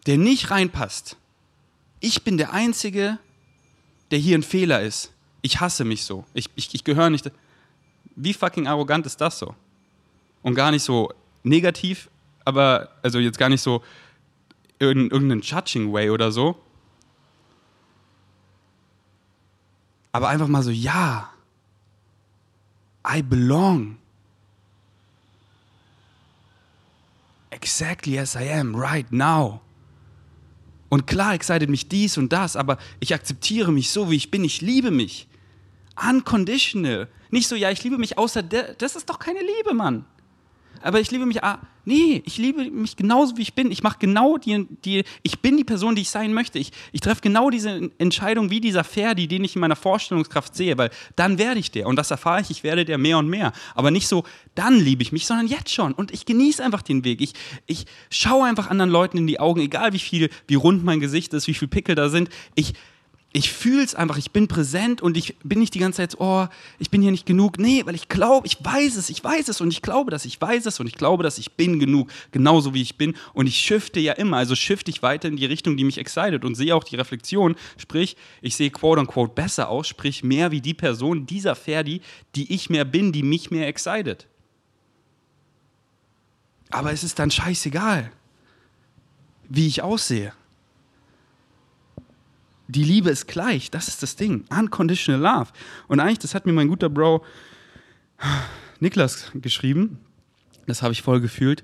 [0.05, 1.17] der nicht reinpasst.
[1.99, 3.17] Ich bin der Einzige,
[4.11, 5.11] der hier ein Fehler ist.
[5.41, 6.25] Ich hasse mich so.
[6.33, 7.31] Ich, ich, ich gehöre nicht.
[8.15, 9.55] Wie fucking arrogant ist das so?
[10.41, 11.11] Und gar nicht so
[11.43, 12.09] negativ,
[12.45, 13.83] aber also jetzt gar nicht so
[14.79, 16.61] in irgendeinen Judging Way oder so.
[20.11, 21.29] Aber einfach mal so, ja,
[23.07, 23.97] I belong.
[27.53, 29.61] Exactly as I am, right now.
[30.89, 34.43] Und klar excited mich dies und das, aber ich akzeptiere mich so, wie ich bin.
[34.43, 35.27] Ich liebe mich.
[36.09, 37.07] Unconditional.
[37.31, 38.73] Nicht so, ja, ich liebe mich außer der.
[38.75, 40.05] Das ist doch keine Liebe, Mann
[40.83, 41.39] aber ich liebe mich.
[41.85, 43.71] Nee, ich liebe mich genauso, wie ich bin.
[43.71, 45.03] Ich mache genau die, die.
[45.21, 46.57] Ich bin die Person, die ich sein möchte.
[46.57, 50.77] Ich, ich treffe genau diese Entscheidung wie dieser Ferdi, den ich in meiner Vorstellungskraft sehe,
[50.77, 51.87] weil dann werde ich der.
[51.87, 53.51] Und das erfahre ich, ich werde der mehr und mehr.
[53.75, 54.23] Aber nicht so,
[54.55, 55.93] dann liebe ich mich, sondern jetzt schon.
[55.93, 57.19] Und ich genieße einfach den Weg.
[57.19, 57.33] Ich,
[57.65, 61.33] ich schaue einfach anderen Leuten in die Augen, egal wie viel, wie rund mein Gesicht
[61.33, 62.29] ist, wie viele Pickel da sind.
[62.55, 62.73] Ich
[63.35, 66.45] ich fühle es einfach, ich bin präsent und ich bin nicht die ganze Zeit, oh,
[66.77, 67.57] ich bin hier nicht genug.
[67.57, 70.39] Nee, weil ich glaube, ich weiß es, ich weiß es und ich glaube, dass ich
[70.39, 73.15] weiß es und ich glaube, dass ich bin genug, genauso wie ich bin.
[73.33, 76.45] Und ich shifte ja immer, also shifte ich weiter in die Richtung, die mich excited
[76.45, 80.61] und sehe auch die Reflexion, sprich, ich sehe quote unquote besser aus, sprich mehr wie
[80.61, 82.01] die Person, dieser Ferdi,
[82.35, 84.27] die ich mehr bin, die mich mehr excited.
[86.69, 88.11] Aber es ist dann scheißegal,
[89.49, 90.33] wie ich aussehe
[92.73, 94.45] die Liebe ist gleich, das ist das Ding.
[94.49, 95.51] Unconditional Love.
[95.87, 97.23] Und eigentlich, das hat mir mein guter Bro
[98.79, 99.99] Niklas geschrieben.
[100.67, 101.63] Das habe ich voll gefühlt.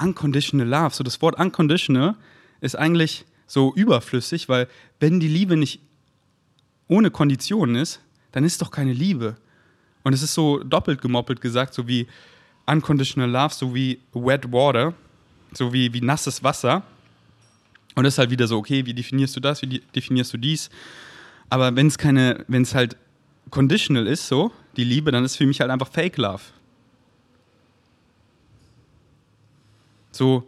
[0.00, 0.94] Unconditional Love.
[0.94, 2.16] So das Wort unconditional
[2.60, 5.80] ist eigentlich so überflüssig, weil wenn die Liebe nicht
[6.88, 8.00] ohne Konditionen ist,
[8.32, 9.36] dann ist doch keine Liebe.
[10.02, 12.06] Und es ist so doppelt gemoppelt gesagt, so wie
[12.66, 14.94] unconditional love, so wie wet water,
[15.52, 16.82] so wie, wie nasses Wasser.
[17.94, 20.70] Und das ist halt wieder so, okay, wie definierst du das, wie definierst du dies?
[21.48, 22.96] Aber wenn es keine, wenn es halt
[23.50, 26.42] conditional ist, so, die Liebe, dann ist für mich halt einfach Fake Love.
[30.12, 30.46] So,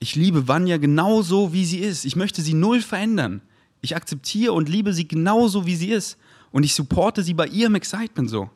[0.00, 2.04] ich liebe Vanya genauso, wie sie ist.
[2.04, 3.42] Ich möchte sie null verändern.
[3.82, 6.16] Ich akzeptiere und liebe sie genauso, wie sie ist.
[6.50, 8.50] Und ich supporte sie bei ihrem Excitement so.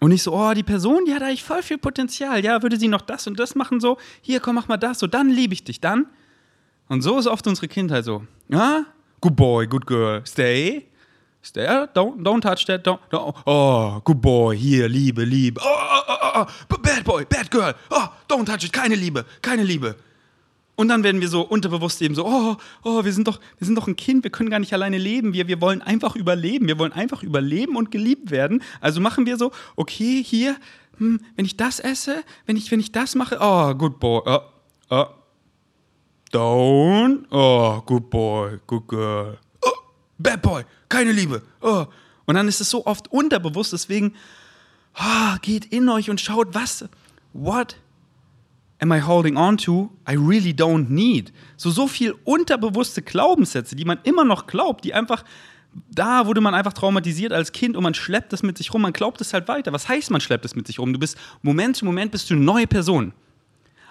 [0.00, 2.44] Und ich so, oh, die Person, die hat eigentlich voll viel Potenzial.
[2.44, 5.06] Ja, würde sie noch das und das machen, so, hier, komm, mach mal das, so,
[5.06, 6.06] dann liebe ich dich, dann.
[6.88, 8.24] Und so ist oft unsere Kindheit so.
[8.48, 8.84] Ja,
[9.20, 10.86] good boy, good girl, stay.
[11.42, 15.60] Stay, don't, don't touch that, don't, don't, oh, good boy, hier, Liebe, Liebe.
[15.64, 19.62] Oh, oh, oh, oh, bad boy, bad girl, oh, don't touch it, keine Liebe, keine
[19.62, 19.94] Liebe.
[20.76, 23.76] Und dann werden wir so unterbewusst eben so, oh, oh, wir sind doch, wir sind
[23.76, 26.78] doch ein Kind, wir können gar nicht alleine leben, wir, wir wollen einfach überleben, wir
[26.78, 28.62] wollen einfach überleben und geliebt werden.
[28.82, 30.54] Also machen wir so, okay, hier,
[30.98, 34.40] hm, wenn ich das esse, wenn ich, wenn ich das mache, oh, good boy, oh,
[34.90, 35.06] oh,
[36.30, 39.70] down, oh, good boy, good girl, oh,
[40.18, 41.86] bad boy, keine Liebe, oh.
[42.26, 44.14] Und dann ist es so oft unterbewusst, deswegen,
[44.98, 46.84] oh, geht in euch und schaut, was,
[47.32, 47.76] what
[48.80, 51.32] am I holding on to I really don't need?
[51.56, 55.24] So, so viel unterbewusste Glaubenssätze, die man immer noch glaubt, die einfach,
[55.90, 58.92] da wurde man einfach traumatisiert als Kind und man schleppt das mit sich rum, man
[58.92, 59.72] glaubt es halt weiter.
[59.72, 60.92] Was heißt, man schleppt es mit sich rum?
[60.92, 63.12] Du bist, Moment zu Moment bist du eine neue Person.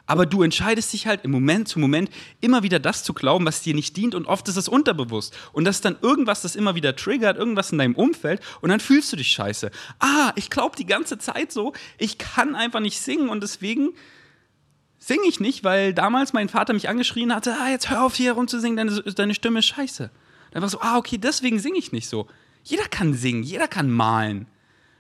[0.07, 3.63] Aber du entscheidest dich halt im Moment zu Moment immer wieder das zu glauben, was
[3.63, 5.35] dir nicht dient und oft ist es unterbewusst.
[5.51, 8.79] Und das ist dann irgendwas, das immer wieder triggert, irgendwas in deinem Umfeld und dann
[8.79, 9.71] fühlst du dich scheiße.
[9.99, 13.93] Ah, ich glaube die ganze Zeit so, ich kann einfach nicht singen und deswegen
[15.05, 18.33] singe ich nicht, weil damals mein Vater mich angeschrien hatte, ah, jetzt hör auf hier
[18.33, 20.09] rumzusingen, deine, deine Stimme ist scheiße.
[20.51, 22.27] Dann war so, ah, okay, deswegen singe ich nicht so.
[22.63, 24.47] Jeder kann singen, jeder kann malen.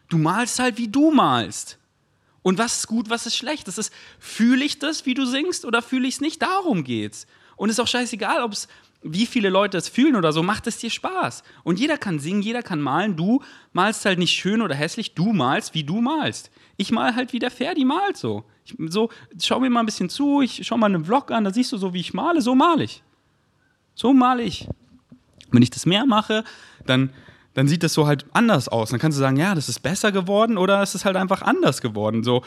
[0.09, 1.79] Du malst halt, wie du malst.
[2.43, 3.67] Und was ist gut, was ist schlecht?
[3.67, 6.39] Das ist, fühle ich das, wie du singst, oder fühle ich es nicht?
[6.39, 7.25] Darum geht's.
[7.55, 8.67] Und es ist auch scheißegal, ob es,
[9.01, 11.41] wie viele Leute es fühlen oder so, macht es dir Spaß.
[11.63, 13.15] Und jeder kann singen, jeder kann malen.
[13.15, 13.41] Du
[13.73, 16.51] malst halt nicht schön oder hässlich, du malst, wie du malst.
[16.77, 18.45] Ich mal halt, wie der Ferdi malt so.
[18.65, 19.09] Ich, so,
[19.41, 21.77] schau mir mal ein bisschen zu, ich schau mal einen Vlog an, da siehst du
[21.77, 23.03] so, wie ich male, so male ich.
[23.93, 24.67] So male ich.
[25.51, 26.43] Wenn ich das mehr mache,
[26.85, 27.11] dann,
[27.53, 28.89] dann sieht das so halt anders aus.
[28.89, 31.81] Dann kannst du sagen, ja, das ist besser geworden oder es ist halt einfach anders
[31.81, 32.23] geworden.
[32.23, 32.43] So,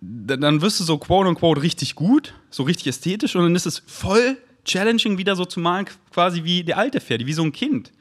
[0.00, 3.82] dann wirst du so quote unquote richtig gut, so richtig ästhetisch und dann ist es
[3.86, 7.92] voll challenging, wieder so zu malen, quasi wie der alte Ferdi, wie so ein Kind.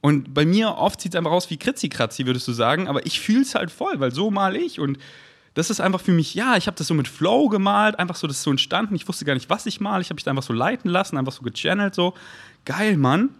[0.00, 3.20] Und bei mir oft sieht es einfach aus wie Kritzi-Kratzi, würdest du sagen, aber ich
[3.20, 4.98] fühle es halt voll, weil so male ich und
[5.54, 8.26] das ist einfach für mich, ja, ich habe das so mit Flow gemalt, einfach so,
[8.26, 8.96] das ist so entstanden.
[8.96, 10.02] Ich wusste gar nicht, was ich male.
[10.02, 12.14] Ich habe mich da einfach so leiten lassen, einfach so gechannelt, so.
[12.64, 13.30] Geil, Mann.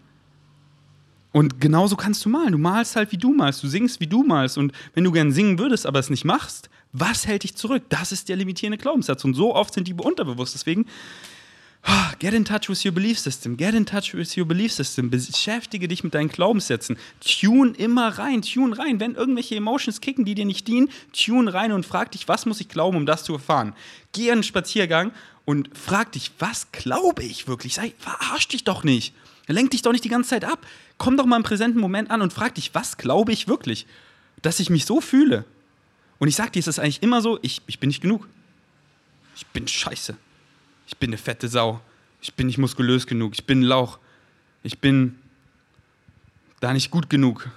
[1.32, 2.52] Und genauso kannst du malen.
[2.52, 3.64] Du malst halt, wie du malst.
[3.64, 4.56] Du singst, wie du malst.
[4.56, 7.82] Und wenn du gern singen würdest, aber es nicht machst, was hält dich zurück?
[7.88, 9.24] Das ist der limitierende Glaubenssatz.
[9.24, 10.54] Und so oft sind die unterbewusst.
[10.54, 10.86] Deswegen,
[12.18, 13.56] get in touch with your belief system.
[13.56, 15.10] Get in touch with your belief system.
[15.10, 16.96] Beschäftige dich mit deinen Glaubenssätzen.
[17.20, 19.00] Tune immer rein, tune rein.
[19.00, 22.60] Wenn irgendwelche Emotions kicken, die dir nicht dienen, tune rein und frag dich, was muss
[22.60, 23.74] ich glauben, um das zu erfahren.
[24.12, 25.12] Geh einen Spaziergang
[25.44, 27.74] und frag dich, was glaube ich wirklich?
[27.74, 29.14] Sei, verarsch dich doch nicht.
[29.46, 30.66] Lenk dich doch nicht die ganze Zeit ab.
[30.96, 33.86] Komm doch mal im präsenten Moment an und frag dich, was glaube ich wirklich?
[34.40, 35.44] Dass ich mich so fühle.
[36.18, 38.26] Und ich sag dir, es ist eigentlich immer so, ich, ich bin nicht genug.
[39.36, 40.16] Ich bin scheiße.
[40.86, 41.80] Ich bin eine fette Sau.
[42.20, 43.34] Ich bin nicht muskulös genug.
[43.34, 43.98] Ich bin ein Lauch.
[44.62, 45.18] Ich bin
[46.60, 47.50] da nicht gut genug.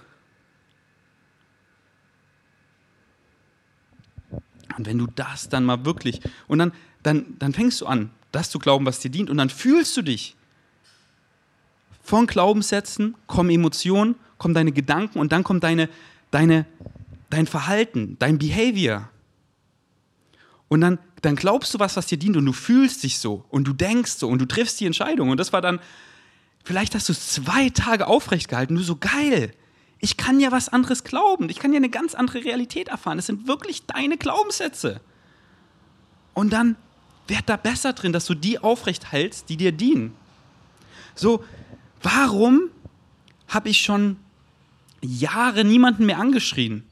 [4.77, 6.71] Und wenn du das dann mal wirklich, und dann,
[7.03, 10.01] dann, dann fängst du an, das zu glauben, was dir dient, und dann fühlst du
[10.01, 10.35] dich
[12.01, 15.89] von Glaubenssätzen kommen Emotionen, kommen deine Gedanken und dann kommt deine,
[16.31, 16.65] deine,
[17.29, 19.09] dein Verhalten, dein Behavior.
[20.69, 23.65] Und dann, dann glaubst du was, was dir dient und du fühlst dich so und
[23.67, 25.29] du denkst so und du triffst die Entscheidung.
[25.29, 25.79] Und das war dann,
[26.63, 29.51] vielleicht hast du es zwei Tage aufrecht gehalten, du so geil.
[29.99, 31.49] Ich kann ja was anderes glauben.
[31.49, 33.17] Ich kann ja eine ganz andere Realität erfahren.
[33.17, 35.01] Das sind wirklich deine Glaubenssätze.
[36.35, 36.75] Und dann
[37.27, 40.13] werd da besser drin, dass du die aufrecht hältst, die dir dienen.
[41.15, 41.43] So,
[42.01, 42.69] Warum
[43.47, 44.17] habe ich schon
[45.01, 46.83] Jahre niemanden mehr angeschrien?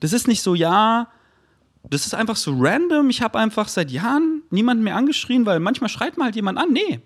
[0.00, 1.08] Das ist nicht so, ja,
[1.88, 3.10] das ist einfach so random.
[3.10, 6.72] Ich habe einfach seit Jahren niemanden mehr angeschrien, weil manchmal schreit man halt jemand an.
[6.72, 7.00] Nee,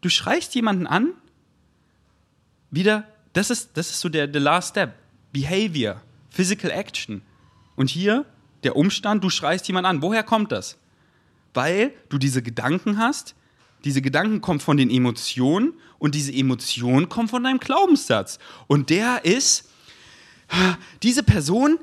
[0.00, 1.12] du schreist jemanden an,
[2.70, 4.94] wieder, das ist, das ist so der the last step.
[5.32, 7.22] Behavior, Physical Action.
[7.76, 8.26] Und hier
[8.64, 10.02] der Umstand, du schreist jemanden an.
[10.02, 10.78] Woher kommt das?
[11.54, 13.34] Weil du diese Gedanken hast,
[13.84, 18.38] diese Gedanken kommen von den Emotionen und diese Emotionen kommen von deinem Glaubenssatz.
[18.66, 19.68] Und der ist,
[21.02, 21.78] diese Person,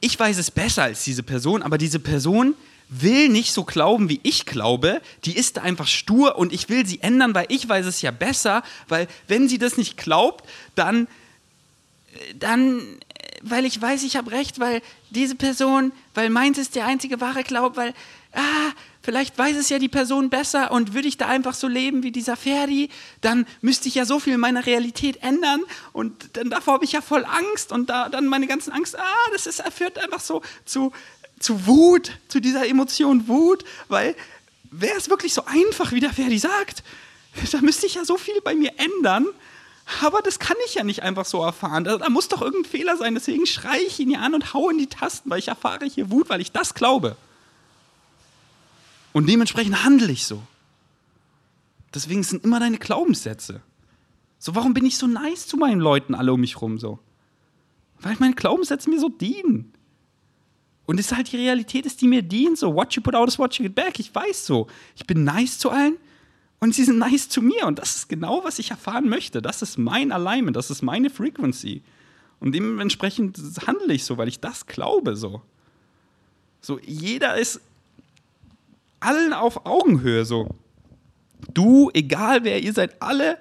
[0.00, 2.54] ich weiß es besser als diese Person, aber diese Person
[2.88, 5.00] will nicht so glauben, wie ich glaube.
[5.24, 8.62] Die ist einfach stur und ich will sie ändern, weil ich weiß es ja besser.
[8.88, 11.06] Weil wenn sie das nicht glaubt, dann,
[12.38, 12.80] dann,
[13.42, 14.80] weil ich weiß, ich habe recht, weil
[15.10, 17.94] diese Person, weil meins ist der einzige wahre Glaube, weil,
[18.32, 18.72] ah,
[19.08, 22.12] vielleicht weiß es ja die Person besser und würde ich da einfach so leben wie
[22.12, 22.90] dieser Ferdi,
[23.22, 25.62] dann müsste ich ja so viel in meiner Realität ändern
[25.94, 29.30] und dann davor habe ich ja voll Angst und da dann meine ganzen Angst, ah,
[29.32, 30.92] das ist, führt einfach so zu,
[31.40, 34.14] zu Wut, zu dieser Emotion Wut, weil
[34.70, 36.82] wäre es wirklich so einfach, wie der Ferdi sagt,
[37.52, 39.24] da müsste ich ja so viel bei mir ändern.
[40.02, 41.84] Aber das kann ich ja nicht einfach so erfahren.
[41.84, 43.14] Da, da muss doch irgendein Fehler sein.
[43.14, 46.10] Deswegen schreie ich ihn ja an und haue in die Tasten, weil ich erfahre hier
[46.10, 47.16] Wut, weil ich das glaube.
[49.12, 50.42] Und dementsprechend handle ich so.
[51.94, 53.62] Deswegen sind immer deine Glaubenssätze.
[54.38, 56.98] So, warum bin ich so nice zu meinen Leuten alle um mich rum so?
[58.00, 59.72] Weil meine Glaubenssätze mir so dienen.
[60.86, 62.56] Und es ist halt die Realität ist, die mir dient.
[62.56, 63.98] So, what you put out is what you get back.
[63.98, 64.68] Ich weiß so.
[64.96, 65.96] Ich bin nice zu allen
[66.60, 67.66] und sie sind nice zu mir.
[67.66, 69.42] Und das ist genau, was ich erfahren möchte.
[69.42, 70.56] Das ist mein Alignment.
[70.56, 71.82] Das ist meine Frequency.
[72.40, 75.42] Und dementsprechend handle ich so, weil ich das glaube so.
[76.60, 77.60] So, jeder ist
[79.00, 80.48] allen auf Augenhöhe so.
[81.54, 83.38] Du, egal wer, ihr seid alle,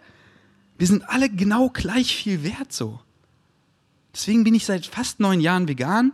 [0.78, 3.00] wir sind alle genau gleich viel wert so.
[4.14, 6.14] Deswegen bin ich seit fast neun Jahren vegan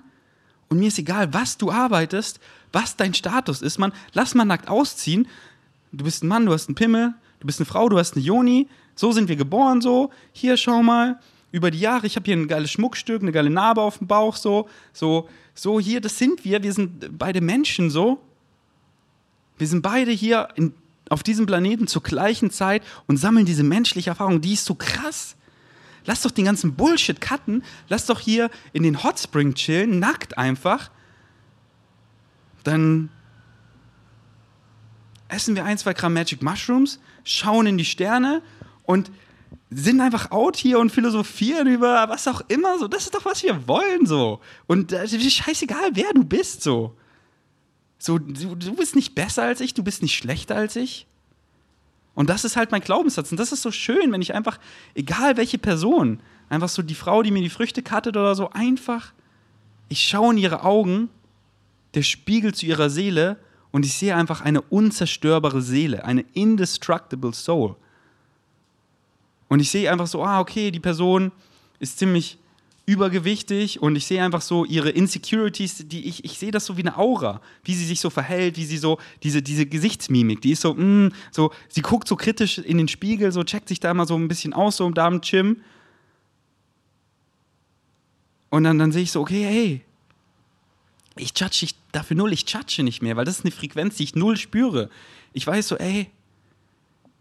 [0.69, 2.39] und mir ist egal, was du arbeitest,
[2.71, 3.77] was dein Status ist.
[3.77, 5.27] Man, lass mal nackt ausziehen.
[5.91, 8.25] Du bist ein Mann, du hast einen Pimmel, du bist eine Frau, du hast eine
[8.25, 8.67] Joni.
[8.95, 10.10] So sind wir geboren so.
[10.32, 11.19] Hier, schau mal.
[11.51, 14.36] Über die Jahre, ich habe hier ein geiles Schmuckstück, eine geile Narbe auf dem Bauch,
[14.36, 16.63] so, so, so hier, das sind wir.
[16.63, 18.19] Wir sind beide Menschen so.
[19.57, 20.73] Wir sind beide hier in,
[21.09, 24.41] auf diesem Planeten zur gleichen Zeit und sammeln diese menschliche Erfahrung.
[24.41, 25.35] Die ist so krass.
[26.05, 27.63] Lass doch den ganzen Bullshit cutten.
[27.87, 30.89] Lass doch hier in den Hot Spring chillen, nackt einfach.
[32.63, 33.09] Dann
[35.29, 38.41] essen wir ein, zwei Gramm Magic Mushrooms, schauen in die Sterne
[38.83, 39.11] und
[39.69, 42.87] sind einfach out hier und philosophieren über was auch immer so.
[42.87, 44.39] Das ist doch, was wir wollen so.
[44.67, 46.95] Und äh, ist scheißegal, wer du bist so.
[48.03, 51.07] So, du, du bist nicht besser als ich, du bist nicht schlechter als ich.
[52.15, 53.31] Und das ist halt mein Glaubenssatz.
[53.31, 54.59] Und das ist so schön, wenn ich einfach,
[54.93, 59.13] egal welche Person, einfach so die Frau, die mir die Früchte cuttet oder so, einfach,
[59.87, 61.07] ich schaue in ihre Augen,
[61.93, 63.37] der Spiegel zu ihrer Seele
[63.71, 67.77] und ich sehe einfach eine unzerstörbare Seele, eine indestructible Soul.
[69.47, 71.31] Und ich sehe einfach so, ah, okay, die Person
[71.79, 72.37] ist ziemlich
[72.85, 76.81] übergewichtig und ich sehe einfach so ihre Insecurities, die ich, ich sehe das so wie
[76.81, 80.61] eine Aura, wie sie sich so verhält, wie sie so, diese, diese Gesichtsmimik, die ist
[80.61, 83.91] so, mh, mm, so, sie guckt so kritisch in den Spiegel, so checkt sich da
[83.91, 85.61] immer so ein bisschen aus, so im Damen-Gym.
[88.49, 89.81] Und dann, dann sehe ich so, okay, hey,
[91.15, 94.03] ich judge dich dafür null, ich judge nicht mehr, weil das ist eine Frequenz, die
[94.03, 94.89] ich null spüre.
[95.31, 96.09] Ich weiß so, ey,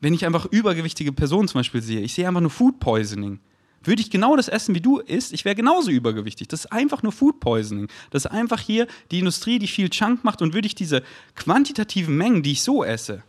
[0.01, 3.39] wenn ich einfach übergewichtige Personen zum Beispiel sehe, ich sehe einfach nur Food Poisoning
[3.85, 6.49] würde ich genau das essen, wie du isst, ich wäre genauso übergewichtig.
[6.49, 7.89] Das ist einfach nur Food Poisoning.
[8.11, 11.03] Das ist einfach hier die Industrie, die viel Chunk macht und würde ich diese
[11.35, 13.23] quantitativen Mengen, die ich so esse,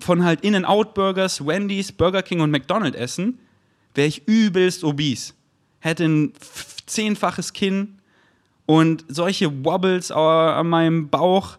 [0.00, 3.38] von halt In-N-Out-Burgers, Wendy's, Burger King und McDonald's essen,
[3.94, 5.34] wäre ich übelst obese.
[5.80, 6.32] Hätte ein
[6.86, 7.98] zehnfaches Kinn
[8.66, 11.58] und solche Wobbles an meinem Bauch.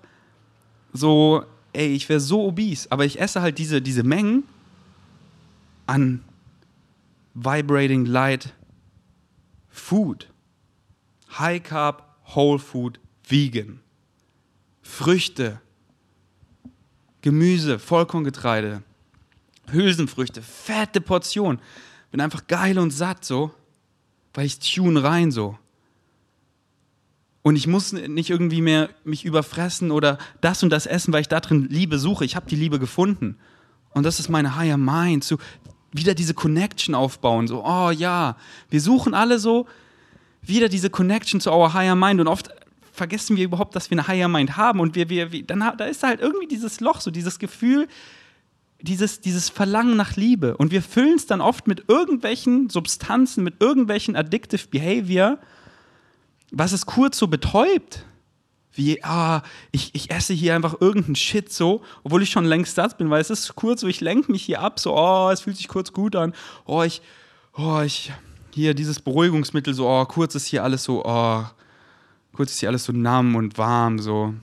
[0.94, 2.92] So, ey, ich wäre so obese.
[2.92, 4.44] Aber ich esse halt diese, diese Mengen
[5.88, 6.24] an
[7.34, 8.54] vibrating light
[9.70, 10.28] food.
[11.40, 12.04] High carb,
[12.36, 13.80] whole food, vegan.
[14.82, 15.62] Früchte,
[17.22, 18.84] Gemüse, Vollkorngetreide,
[19.72, 21.60] Hülsenfrüchte, fette Portion.
[22.12, 23.52] Bin einfach geil und satt so,
[24.34, 25.58] weil ich tune rein so.
[27.44, 31.28] Und ich muss nicht irgendwie mehr mich überfressen oder das und das essen, weil ich
[31.28, 32.26] da drin Liebe suche.
[32.26, 33.38] Ich habe die Liebe gefunden.
[33.94, 35.38] Und das ist meine Higher Mind, zu
[35.92, 37.48] wieder diese Connection aufbauen.
[37.48, 38.38] So, oh ja,
[38.70, 39.68] wir suchen alle so
[40.42, 42.50] wieder diese Connection zu our higher mind und oft
[42.92, 45.86] vergessen wir überhaupt, dass wir eine higher mind haben und wir, wir, wir dann da
[45.86, 47.88] ist halt irgendwie dieses Loch, so dieses Gefühl,
[48.82, 53.62] dieses, dieses Verlangen nach Liebe und wir füllen es dann oft mit irgendwelchen Substanzen, mit
[53.62, 55.38] irgendwelchen addictive behavior,
[56.52, 58.06] was es kurz so betäubt
[58.74, 62.98] wie, ah, ich, ich esse hier einfach irgendeinen Shit so, obwohl ich schon längst satt
[62.98, 65.58] bin, weil es ist kurz so, ich lenke mich hier ab, so, oh, es fühlt
[65.58, 66.34] sich kurz gut an,
[66.66, 67.02] oh, ich,
[67.58, 68.12] oh, ich,
[68.54, 71.44] hier dieses Beruhigungsmittel, so, oh, kurz ist hier alles so, oh,
[72.34, 74.34] kurz ist hier alles so namm und warm, so.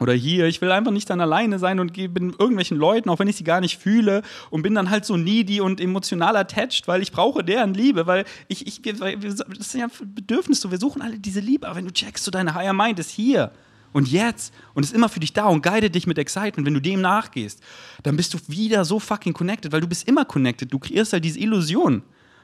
[0.00, 3.28] Oder hier, ich will einfach nicht dann alleine sein und bin irgendwelchen Leuten, auch wenn
[3.28, 7.02] ich sie gar nicht fühle, und bin dann halt so needy und emotional attached, weil
[7.02, 10.78] ich brauche deren Liebe, weil ich, ich wir, das ist ja ein Bedürfnis so, wir
[10.78, 13.52] suchen alle diese Liebe, aber wenn du checkst, so deine Higher Mind ist hier
[13.92, 16.80] und jetzt und ist immer für dich da und guidet dich mit Excitement, wenn du
[16.80, 17.62] dem nachgehst,
[18.02, 21.24] dann bist du wieder so fucking connected, weil du bist immer connected, du kreierst halt
[21.24, 22.02] diese Illusion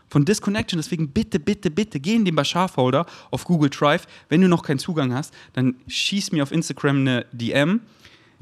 [0.08, 0.78] von Disconnection.
[0.78, 4.06] Deswegen bitte, bitte, bitte, geh in den Bashar-Folder auf Google Drive.
[4.28, 7.80] Wenn du noch keinen Zugang hast, dann schieß mir auf Instagram eine DM.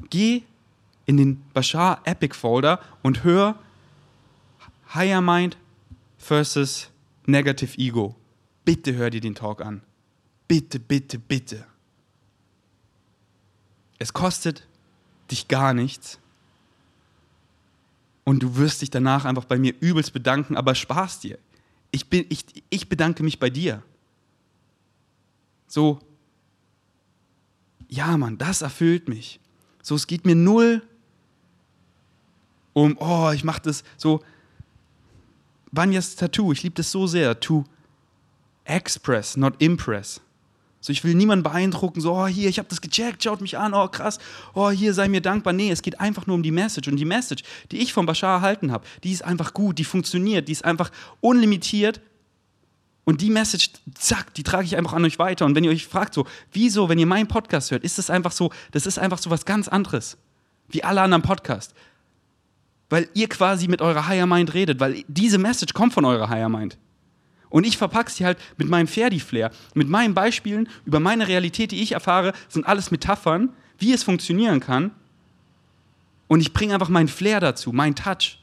[0.09, 0.43] Geh
[1.05, 3.57] in den Bashar Epic Folder und hör
[4.93, 5.57] Higher Mind
[6.17, 6.89] versus
[7.25, 8.15] Negative Ego.
[8.65, 9.81] Bitte hör dir den Talk an.
[10.47, 11.65] Bitte, bitte, bitte.
[13.99, 14.65] Es kostet
[15.31, 16.19] dich gar nichts.
[18.23, 21.39] Und du wirst dich danach einfach bei mir übelst bedanken, aber Spaß dir
[21.91, 23.83] ich, bin, ich, ich bedanke mich bei dir.
[25.67, 25.99] So,
[27.87, 29.39] ja, Mann, das erfüllt mich.
[29.81, 30.81] So, es geht mir null
[32.77, 34.23] um, oh, ich mache das so.
[35.71, 37.39] Vanjas Tattoo, ich liebe das so sehr.
[37.39, 37.63] To
[38.65, 40.21] express, not impress.
[40.87, 43.73] So, ich will niemanden beeindrucken, so, oh, hier, ich habe das gecheckt, schaut mich an,
[43.73, 44.19] oh, krass,
[44.53, 45.51] oh, hier, sei mir dankbar.
[45.51, 46.87] Nee, es geht einfach nur um die Message.
[46.87, 50.47] Und die Message, die ich von Bashar erhalten habe, die ist einfach gut, die funktioniert,
[50.47, 51.99] die ist einfach unlimitiert.
[53.03, 55.45] Und die Message, zack, die trage ich einfach an euch weiter.
[55.45, 58.31] Und wenn ihr euch fragt, so, wieso, wenn ihr meinen Podcast hört, ist das einfach
[58.31, 60.17] so, das ist einfach so was ganz anderes,
[60.69, 61.73] wie alle anderen Podcasts.
[62.89, 66.47] Weil ihr quasi mit eurer Higher Mind redet, weil diese Message kommt von eurer Higher
[66.47, 66.77] Mind.
[67.49, 71.81] Und ich verpacke sie halt mit meinem Ferdi-Flair, mit meinen Beispielen über meine Realität, die
[71.81, 74.91] ich erfahre, sind alles Metaphern, wie es funktionieren kann.
[76.27, 78.39] Und ich bringe einfach meinen Flair dazu, meinen Touch.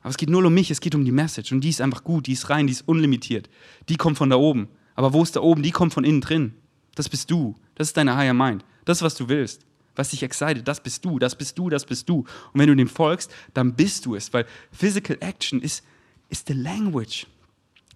[0.00, 1.52] Aber es geht nur um mich, es geht um die Message.
[1.52, 3.50] Und die ist einfach gut, die ist rein, die ist unlimitiert.
[3.88, 4.68] Die kommt von da oben.
[4.94, 5.62] Aber wo ist da oben?
[5.62, 6.54] Die kommt von innen drin.
[6.94, 7.54] Das bist du.
[7.74, 8.64] Das ist deine Higher Mind.
[8.86, 9.66] Das, was du willst.
[9.96, 12.20] Was dich excited, das bist du, das bist du, das bist du.
[12.20, 14.32] Und wenn du dem folgst, dann bist du es.
[14.32, 15.84] Weil Physical Action ist,
[16.30, 17.26] ist the language.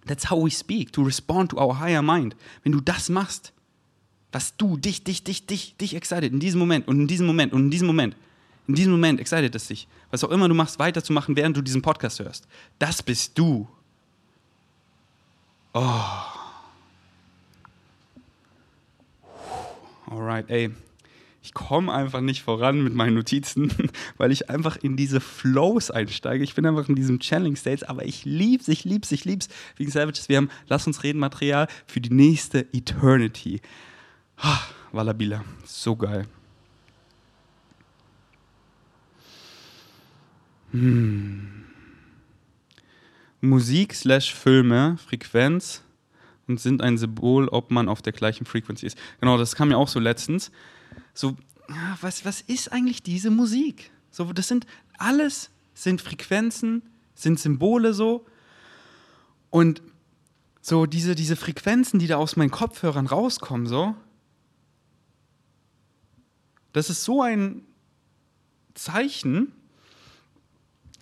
[0.05, 2.35] That's how we speak, to respond to our higher mind.
[2.63, 3.53] Wenn du das machst,
[4.31, 7.53] was du, dich, dich, dich, dich, dich excited in diesem Moment und in diesem Moment
[7.53, 8.15] und in diesem Moment,
[8.67, 11.81] in diesem Moment excited es dich, was auch immer du machst, weiterzumachen, während du diesen
[11.81, 12.47] Podcast hörst.
[12.77, 13.67] Das bist du.
[15.73, 15.91] Oh.
[20.07, 20.71] Alright, ey.
[21.45, 23.71] Ich komme einfach nicht voran mit meinen Notizen,
[24.17, 26.43] weil ich einfach in diese Flows einsteige.
[26.43, 29.47] Ich bin einfach in diesem Channeling States, aber ich lieb's, ich lieb's, ich lieb's.
[29.77, 33.61] Wegen Savages, wir haben Lass uns reden Material für die nächste Eternity.
[34.37, 34.57] Ah,
[34.91, 36.25] Wallabila, so geil.
[40.71, 41.63] Hm.
[43.41, 45.83] Musik slash Filme, Frequenz
[46.47, 48.97] und sind ein Symbol, ob man auf der gleichen Frequency ist.
[49.19, 50.51] Genau, das kam ja auch so letztens.
[51.15, 51.35] So,
[52.01, 53.89] was, was ist eigentlich diese Musik?
[54.11, 56.83] So, das sind alles sind Frequenzen,
[57.15, 58.25] sind Symbole so.
[59.49, 59.81] Und
[60.61, 63.95] so diese, diese Frequenzen, die da aus meinen Kopfhörern rauskommen, so,
[66.73, 67.61] das ist so ein
[68.73, 69.53] Zeichen,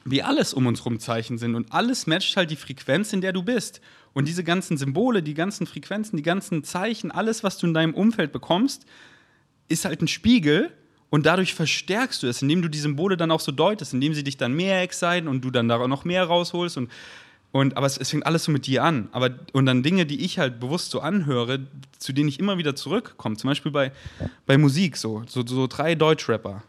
[0.05, 1.55] wie alles um uns herum Zeichen sind.
[1.55, 3.81] Und alles matcht halt die Frequenz, in der du bist.
[4.13, 7.95] Und diese ganzen Symbole, die ganzen Frequenzen, die ganzen Zeichen, alles, was du in deinem
[7.95, 8.85] Umfeld bekommst,
[9.73, 10.71] ist halt ein Spiegel.
[11.09, 14.23] Und dadurch verstärkst du es, indem du die Symbole dann auch so deutest, indem sie
[14.23, 16.77] dich dann mehr exciten und du dann da noch mehr rausholst.
[16.77, 16.89] Und,
[17.51, 19.09] und, aber es, es fängt alles so mit dir an.
[19.11, 21.67] Aber, und dann Dinge, die ich halt bewusst so anhöre,
[21.99, 23.37] zu denen ich immer wieder zurückkomme.
[23.37, 23.91] Zum Beispiel bei,
[24.47, 25.21] bei Musik so.
[25.27, 26.63] So, so drei Deutschrapper.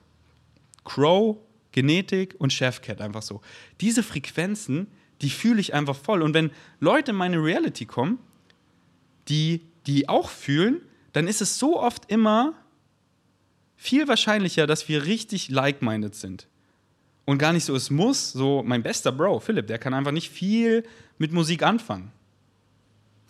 [0.84, 1.38] Crow,
[1.72, 3.40] Genetik und Chefcat einfach so.
[3.80, 4.88] Diese Frequenzen,
[5.22, 6.20] die fühle ich einfach voll.
[6.20, 6.50] Und wenn
[6.80, 8.18] Leute in meine Reality kommen,
[9.28, 10.80] die die auch fühlen,
[11.12, 12.54] dann ist es so oft immer
[13.76, 16.46] viel wahrscheinlicher, dass wir richtig like-minded sind.
[17.24, 20.30] Und gar nicht so, es muss, so mein bester Bro, Philipp, der kann einfach nicht
[20.30, 20.84] viel
[21.18, 22.12] mit Musik anfangen.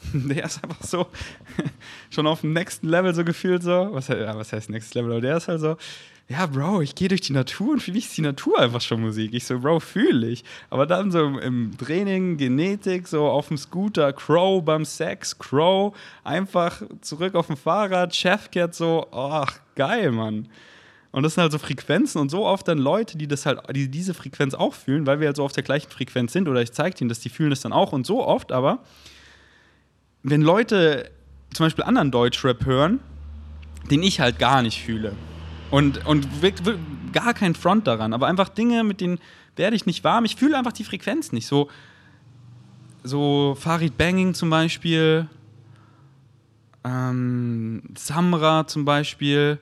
[0.13, 1.07] Der ist einfach so
[2.11, 3.89] schon auf dem nächsten Level so gefühlt so.
[3.93, 5.13] Was, ja, was heißt Next Level?
[5.13, 5.77] Aber der ist halt so,
[6.29, 9.01] ja, Bro, ich gehe durch die Natur und für mich ist die Natur einfach schon
[9.01, 9.35] Musik.
[9.35, 10.43] Ich so, Bro, fühle ich.
[10.71, 16.83] Aber dann so im Training, Genetik, so auf dem Scooter, Crow beim Sex, Crow, einfach
[17.03, 20.49] zurück auf dem Fahrrad, Chefcat so, ach, geil, Mann.
[21.13, 23.89] Und das sind halt so Frequenzen und so oft dann Leute, die das halt, die
[23.89, 26.73] diese Frequenz auch fühlen, weil wir halt so auf der gleichen Frequenz sind oder ich
[26.73, 28.81] zeige ihnen, dass die fühlen das dann auch und so oft aber,
[30.25, 31.11] wenn Leute
[31.53, 32.99] zum Beispiel anderen Deutschrap hören,
[33.91, 35.13] den ich halt gar nicht fühle,
[35.71, 36.81] und, und wirkt, wirkt
[37.13, 39.19] gar kein Front daran, aber einfach Dinge, mit denen
[39.57, 40.25] werde ich nicht warm.
[40.25, 41.47] Ich fühle einfach die Frequenz nicht.
[41.47, 41.69] So,
[43.03, 45.29] so Farid Banging zum Beispiel,
[46.85, 49.59] ähm, Samra zum Beispiel.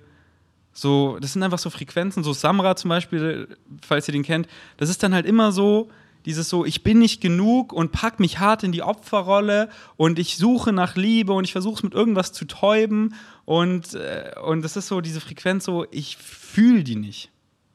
[0.73, 2.25] So, das sind einfach so Frequenzen.
[2.25, 3.49] So Samra zum Beispiel,
[3.87, 5.91] falls ihr den kennt, das ist dann halt immer so,
[6.25, 10.37] dieses so, ich bin nicht genug und pack mich hart in die Opferrolle und ich
[10.37, 13.15] suche nach Liebe und ich versuche es mit irgendwas zu täuben
[13.45, 17.31] und, äh, und das ist so diese Frequenz so, ich fühle die nicht.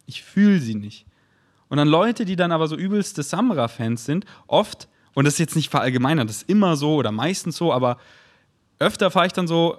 [0.05, 1.05] Ich fühle sie nicht.
[1.69, 5.55] Und dann Leute, die dann aber so übelste Samra-Fans sind, oft, und das ist jetzt
[5.57, 7.97] nicht verallgemeinert, das ist immer so oder meistens so, aber
[8.79, 9.77] öfter fahre ich dann so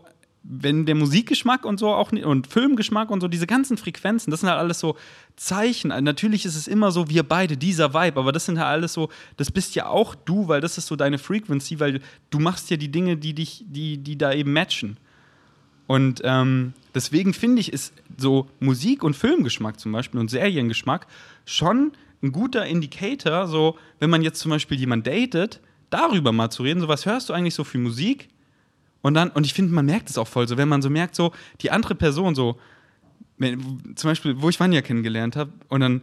[0.50, 4.48] wenn der Musikgeschmack und so auch und Filmgeschmack und so, diese ganzen Frequenzen, das sind
[4.48, 4.96] halt alles so
[5.36, 5.88] Zeichen.
[5.88, 9.10] Natürlich ist es immer so, wir beide, dieser Vibe, aber das sind halt alles so,
[9.36, 12.76] das bist ja auch du, weil das ist so deine Frequency, weil du machst ja
[12.76, 14.96] die Dinge, die dich, die, die da eben matchen.
[15.86, 21.06] Und ähm, deswegen finde ich, ist so Musik- und Filmgeschmack zum Beispiel und Seriengeschmack
[21.44, 21.92] schon
[22.22, 26.80] ein guter Indikator, so wenn man jetzt zum Beispiel jemanden datet, darüber mal zu reden,
[26.80, 28.28] so was hörst du eigentlich so für Musik?
[29.02, 31.14] Und dann, und ich finde, man merkt es auch voll so, wenn man so merkt,
[31.14, 32.58] so, die andere Person, so,
[33.36, 36.02] wenn, zum Beispiel, wo ich Vanya kennengelernt habe, und dann,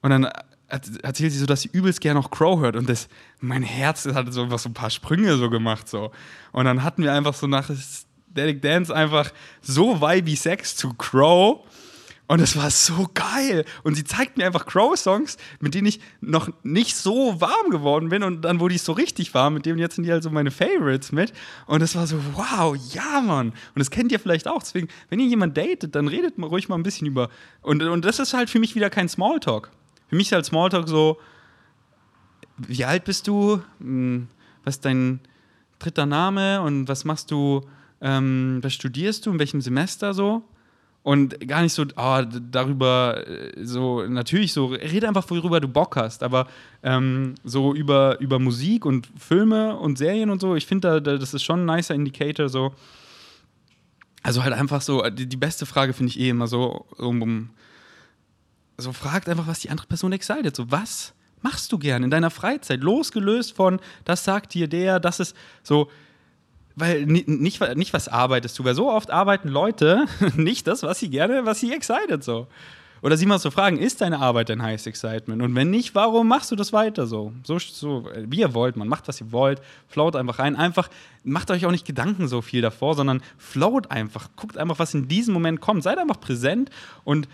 [0.00, 0.28] und dann
[0.68, 2.76] erzählt sie so, dass sie übelst gerne auch Crow hört.
[2.76, 3.08] Und das,
[3.40, 5.88] mein Herz hat so, so ein paar Sprünge so gemacht.
[5.88, 6.10] So.
[6.52, 7.70] Und dann hatten wir einfach so nach
[8.32, 11.60] Static Dance einfach so vibey Sex zu Crow.
[12.26, 13.66] Und es war so geil.
[13.82, 18.22] Und sie zeigt mir einfach Crow-Songs, mit denen ich noch nicht so warm geworden bin.
[18.22, 20.50] Und dann wurde ich so richtig warm, mit denen jetzt sind die halt so meine
[20.50, 21.34] Favorites mit.
[21.66, 23.48] Und es war so, wow, ja, Mann.
[23.48, 24.62] Und das kennt ihr vielleicht auch.
[24.62, 27.28] Deswegen, wenn ihr jemanden datet, dann redet mal ruhig mal ein bisschen über.
[27.60, 29.70] Und, und das ist halt für mich wieder kein Smalltalk.
[30.08, 31.18] Für mich ist halt Smalltalk so,
[32.56, 33.60] wie alt bist du?
[33.80, 34.28] Hm,
[34.64, 35.20] was ist dein
[35.78, 36.62] dritter Name?
[36.62, 37.60] Und was machst du?
[38.00, 39.30] Ähm, was studierst du?
[39.32, 40.42] In welchem Semester so?
[41.04, 45.96] Und gar nicht so oh, darüber äh, so natürlich so rede einfach worüber du Bock
[45.96, 46.22] hast.
[46.22, 46.48] Aber
[46.82, 51.34] ähm, so über über Musik und Filme und Serien und so ich finde da, das
[51.34, 52.74] ist schon ein nicer Indicator so.
[54.22, 57.50] Also halt einfach so die, die beste Frage finde ich eh immer so um
[58.78, 60.56] so fragt einfach was die andere Person excited.
[60.56, 62.80] So was machst du gern in deiner Freizeit?
[62.80, 65.90] Losgelöst von das sagt dir der das ist so
[66.76, 70.06] weil nicht, nicht was arbeitest du, weil so oft arbeiten Leute
[70.36, 72.46] nicht das, was sie gerne, was sie excited so.
[73.04, 75.42] Oder sie mal so fragen, ist deine Arbeit dein Highest Excitement?
[75.42, 77.34] Und wenn nicht, warum machst du das weiter so?
[77.42, 80.56] So, so wie ihr wollt, man macht, was ihr wollt, float einfach rein.
[80.56, 80.88] Einfach,
[81.22, 84.30] macht euch auch nicht Gedanken so viel davor, sondern float einfach.
[84.36, 85.82] Guckt einfach, was in diesem Moment kommt.
[85.82, 86.70] Seid einfach präsent
[87.04, 87.28] und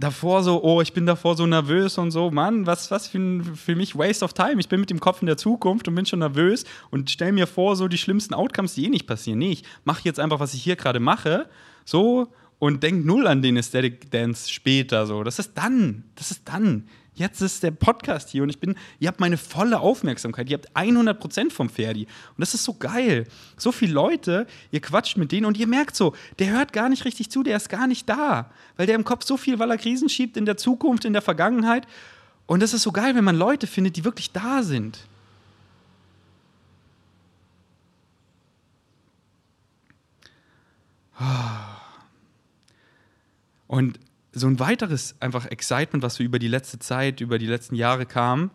[0.00, 3.76] davor so, oh, ich bin davor so nervös und so, Mann, was, was für, für
[3.76, 4.56] mich Waste of Time.
[4.58, 7.46] Ich bin mit dem Kopf in der Zukunft und bin schon nervös und stell mir
[7.46, 9.38] vor, so die schlimmsten Outcomes, die eh nicht passieren.
[9.38, 11.48] Nee, ich mache jetzt einfach, was ich hier gerade mache,
[11.84, 15.22] so und denk null an den Aesthetic Dance später, so.
[15.22, 16.88] Das ist dann, das ist dann.
[17.20, 20.48] Jetzt ist der Podcast hier und ich bin, ihr habt meine volle Aufmerksamkeit.
[20.48, 22.04] Ihr habt 100% vom Ferdi.
[22.04, 23.26] Und das ist so geil.
[23.58, 27.04] So viele Leute, ihr quatscht mit denen und ihr merkt so, der hört gar nicht
[27.04, 28.50] richtig zu, der ist gar nicht da.
[28.78, 31.20] Weil der im Kopf so viel, weil er Krisen schiebt in der Zukunft, in der
[31.20, 31.86] Vergangenheit.
[32.46, 35.06] Und das ist so geil, wenn man Leute findet, die wirklich da sind.
[43.66, 44.00] Und
[44.40, 48.06] so ein weiteres einfach Excitement, was so über die letzte Zeit, über die letzten Jahre
[48.06, 48.50] kam,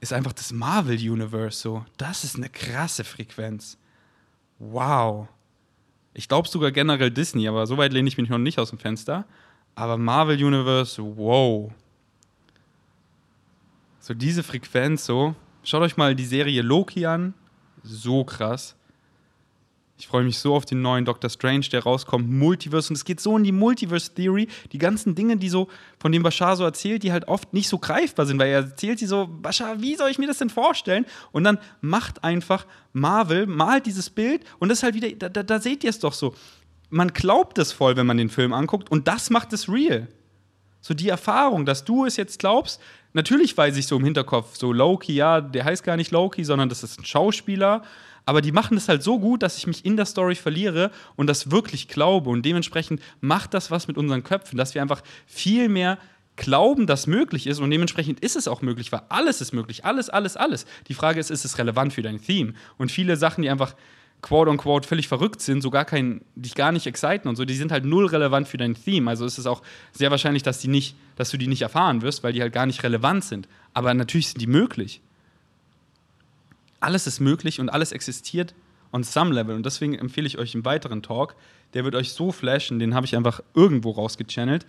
[0.00, 1.84] ist einfach das Marvel Universe so.
[1.96, 3.78] Das ist eine krasse Frequenz.
[4.58, 5.28] Wow.
[6.14, 8.78] Ich glaube sogar generell Disney, aber so weit lehne ich mich noch nicht aus dem
[8.78, 9.24] Fenster.
[9.74, 11.72] Aber Marvel Universe, wow.
[14.00, 15.34] So diese Frequenz so.
[15.64, 17.34] Schaut euch mal die Serie Loki an.
[17.82, 18.75] So krass.
[19.98, 22.90] Ich freue mich so auf den neuen Doctor Strange, der rauskommt, Multiverse.
[22.90, 24.46] Und es geht so in die Multiverse-Theory.
[24.72, 25.68] Die ganzen Dinge, die so,
[25.98, 28.98] von dem Bashar so erzählt, die halt oft nicht so greifbar sind, weil er erzählt
[28.98, 31.06] sie so, Bashar, wie soll ich mir das denn vorstellen?
[31.32, 35.42] Und dann macht einfach Marvel, malt dieses Bild und das ist halt wieder, da, da,
[35.42, 36.34] da seht ihr es doch so.
[36.90, 40.08] Man glaubt es voll, wenn man den Film anguckt und das macht es real.
[40.82, 42.80] So die Erfahrung, dass du es jetzt glaubst,
[43.14, 46.68] natürlich weiß ich so im Hinterkopf, so Loki, ja, der heißt gar nicht Loki, sondern
[46.68, 47.82] das ist ein Schauspieler
[48.26, 51.28] aber die machen es halt so gut, dass ich mich in der Story verliere und
[51.28, 52.28] das wirklich glaube.
[52.28, 55.96] Und dementsprechend macht das was mit unseren Köpfen, dass wir einfach viel mehr
[56.34, 60.10] glauben, dass möglich ist und dementsprechend ist es auch möglich, weil alles ist möglich, alles,
[60.10, 60.66] alles, alles.
[60.88, 62.52] Die Frage ist, ist es relevant für dein Theme?
[62.76, 63.74] Und viele Sachen, die einfach
[64.20, 67.54] quote unquote völlig verrückt sind, so gar kein, dich gar nicht exciten und so, die
[67.54, 69.08] sind halt null relevant für dein Theme.
[69.08, 69.62] Also ist es auch
[69.92, 72.66] sehr wahrscheinlich, dass, die nicht, dass du die nicht erfahren wirst, weil die halt gar
[72.66, 73.48] nicht relevant sind.
[73.72, 75.00] Aber natürlich sind die möglich
[76.80, 78.54] alles ist möglich und alles existiert
[78.92, 79.54] on some level.
[79.54, 81.36] Und deswegen empfehle ich euch einen weiteren Talk.
[81.74, 84.66] Der wird euch so flashen, den habe ich einfach irgendwo rausgechannelt.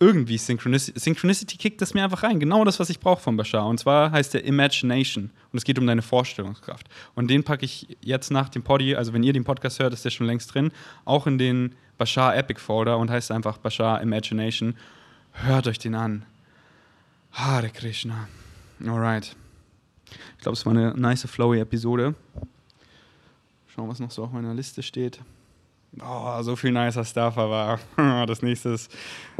[0.00, 2.38] Irgendwie Synchronicity, Synchronicity kickt das mir einfach rein.
[2.38, 3.66] Genau das, was ich brauche von Bashar.
[3.66, 5.30] Und zwar heißt der Imagination.
[5.52, 6.86] Und es geht um deine Vorstellungskraft.
[7.16, 10.04] Und den packe ich jetzt nach dem Poddy, also wenn ihr den Podcast hört, ist
[10.04, 10.70] der schon längst drin,
[11.04, 14.76] auch in den Bashar Epic Folder und heißt einfach Bashar Imagination.
[15.32, 16.24] Hört euch den an.
[17.32, 18.28] Hare Krishna.
[18.86, 19.34] Alright.
[20.36, 22.14] Ich glaube, es war eine nice, flowy Episode.
[23.66, 25.20] Schauen, was noch so auf meiner Liste steht.
[26.00, 27.78] Oh, so viel nicer Stuff, aber
[28.26, 28.94] das nächste ist,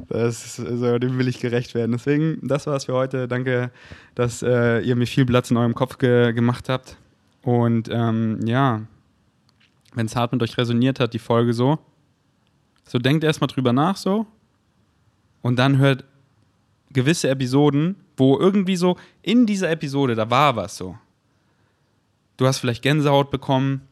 [0.09, 1.93] das, also, dem will ich gerecht werden.
[1.93, 3.29] Deswegen, das war's für heute.
[3.29, 3.71] Danke,
[4.15, 6.97] dass äh, ihr mir viel Platz in eurem Kopf ge gemacht habt.
[7.43, 8.83] Und ähm, ja,
[9.95, 11.79] wenn es hart mit euch resoniert hat, die Folge so,
[12.85, 14.27] so denkt erstmal drüber nach so
[15.43, 16.05] und dann hört
[16.93, 20.99] gewisse Episoden, wo irgendwie so in dieser Episode, da war was so.
[22.37, 23.83] Du hast vielleicht Gänsehaut bekommen,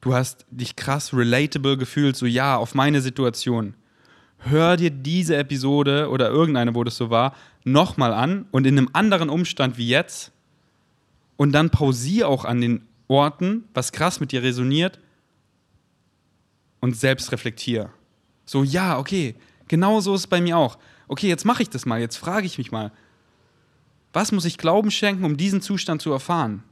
[0.00, 3.74] du hast dich krass relatable gefühlt, so ja, auf meine Situation.
[4.38, 7.34] Hör dir diese Episode oder irgendeine, wo das so war,
[7.64, 10.32] nochmal an und in einem anderen Umstand wie jetzt
[11.36, 15.00] und dann pausier auch an den Orten, was krass mit dir resoniert
[16.80, 17.90] und selbst reflektier.
[18.44, 19.34] So, ja, okay,
[19.68, 20.78] genau so ist es bei mir auch
[21.08, 22.92] okay, jetzt mache ich das mal, jetzt frage ich mich mal,
[24.16, 26.62] was muss ich Glauben schenken, um diesen Zustand zu erfahren?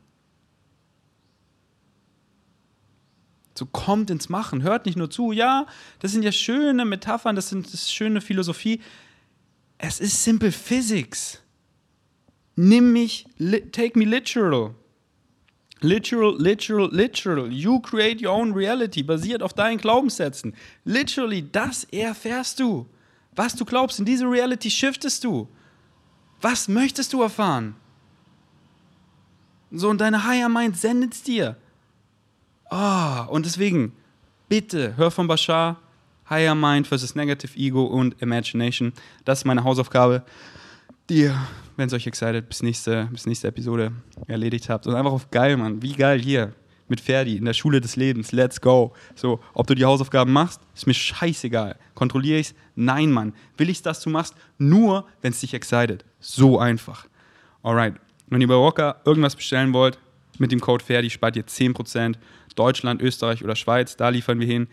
[3.54, 5.66] So kommt ins Machen, hört nicht nur zu, ja,
[5.98, 8.80] das sind ja schöne Metaphern, das, sind, das ist schöne Philosophie.
[9.76, 11.42] Es ist simple Physics.
[12.56, 13.26] Nimm mich,
[13.72, 14.74] take me literal.
[15.82, 17.52] Literal, literal, literal.
[17.52, 20.56] You create your own reality, basiert auf deinen Glaubenssätzen.
[20.86, 22.86] Literally, das erfährst du.
[23.36, 25.46] Was du glaubst, in diese Reality shiftest du.
[26.44, 27.74] Was möchtest du erfahren?
[29.70, 31.56] So, und deine Higher Mind sendet es dir.
[32.70, 33.92] Oh, und deswegen,
[34.46, 35.80] bitte, hör von Bashar,
[36.28, 38.92] Higher Mind versus Negative Ego und Imagination.
[39.24, 40.22] Das ist meine Hausaufgabe,
[41.08, 41.34] die ihr,
[41.78, 43.92] wenn es euch excited, bis nächste, bis nächste Episode
[44.26, 44.86] erledigt habt.
[44.86, 45.80] Und einfach auf geil, Mann.
[45.80, 46.52] Wie geil hier
[46.88, 48.32] mit Ferdi in der Schule des Lebens.
[48.32, 48.92] Let's go.
[49.14, 51.78] So, ob du die Hausaufgaben machst, ist mir scheißegal.
[51.94, 52.54] Kontrolliere ich's?
[52.74, 53.32] Nein, Mann.
[53.56, 54.34] Will ich, dass du machst?
[54.58, 56.04] Nur, wenn es dich excited.
[56.24, 57.06] So einfach.
[57.62, 57.94] Alright.
[58.28, 59.98] Wenn ihr bei Rocker irgendwas bestellen wollt,
[60.38, 62.16] mit dem Code Ferdi spart ihr 10%.
[62.54, 64.68] Deutschland, Österreich oder Schweiz, da liefern wir hin.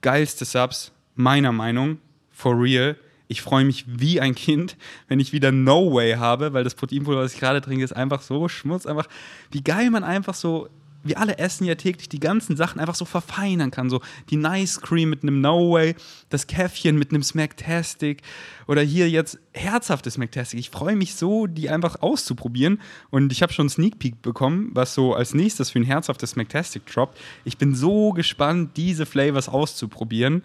[0.00, 1.98] Geilste Subs, meiner Meinung,
[2.30, 2.96] for real.
[3.28, 4.76] ich freue mich wie ein Kind,
[5.08, 8.22] wenn ich wieder No Way habe, weil das Proteinpulver, was ich gerade trinke, ist einfach
[8.22, 8.86] so Schmutz.
[8.86, 9.06] Einfach,
[9.50, 10.68] wie geil man einfach so
[11.04, 13.90] wir alle essen ja täglich die ganzen Sachen einfach so verfeinern kann.
[13.90, 14.00] So
[14.30, 15.94] die Nice Cream mit einem No Way,
[16.30, 18.22] das Käffchen mit einem Smacktastic
[18.66, 20.58] oder hier jetzt herzhaftes Smacktastic.
[20.58, 22.80] Ich freue mich so, die einfach auszuprobieren.
[23.10, 26.30] Und ich habe schon einen Sneak Peek bekommen, was so als nächstes für ein herzhaftes
[26.30, 27.18] Smacktastic droppt.
[27.44, 30.44] Ich bin so gespannt, diese Flavors auszuprobieren.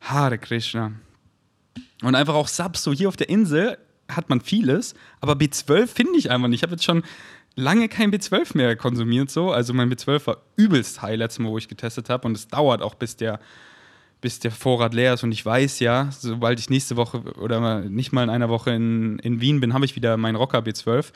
[0.00, 0.92] Hare Krishna.
[2.02, 3.78] Und einfach auch Subs, so hier auf der Insel
[4.10, 6.60] hat man vieles, aber B12 finde ich einfach nicht.
[6.60, 7.02] Ich habe jetzt schon
[7.58, 9.50] lange kein B12 mehr konsumiert so.
[9.50, 12.26] Also mein B12 war übelst high letztes Mal, wo ich getestet habe.
[12.26, 13.40] Und es dauert auch, bis der,
[14.20, 15.24] bis der Vorrat leer ist.
[15.24, 19.18] Und ich weiß ja, sobald ich nächste Woche oder nicht mal in einer Woche in,
[19.18, 21.12] in Wien bin, habe ich wieder meinen Rocker B12.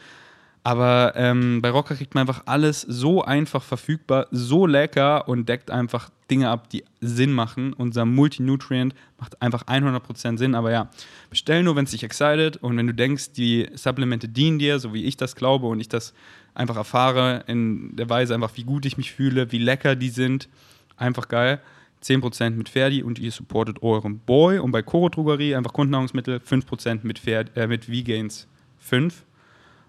[0.65, 5.73] Aber ähm, bei Rocker kriegt man einfach alles so einfach verfügbar, so lecker und deckt
[5.73, 7.73] einfach Dinge ab, die Sinn machen.
[7.73, 10.55] Unser Multinutrient macht einfach 100% Sinn.
[10.55, 10.89] Aber ja,
[11.31, 14.95] bestell nur, wenn es dich excited und wenn du denkst, die Supplemente dienen dir, so
[14.95, 16.15] wie ich das glaube und ich das
[16.55, 20.49] einfach erfahre, in der Weise einfach, wie gut ich mich fühle, wie lecker die sind.
[20.97, 21.61] Einfach geil.
[22.05, 24.59] 10% mit Ferdi und ihr supportet euren Boy.
[24.59, 28.47] Und bei Coro Drogerie einfach Kundennahrungsmittel 5% mit, äh, mit V-Gains
[28.79, 29.25] 5.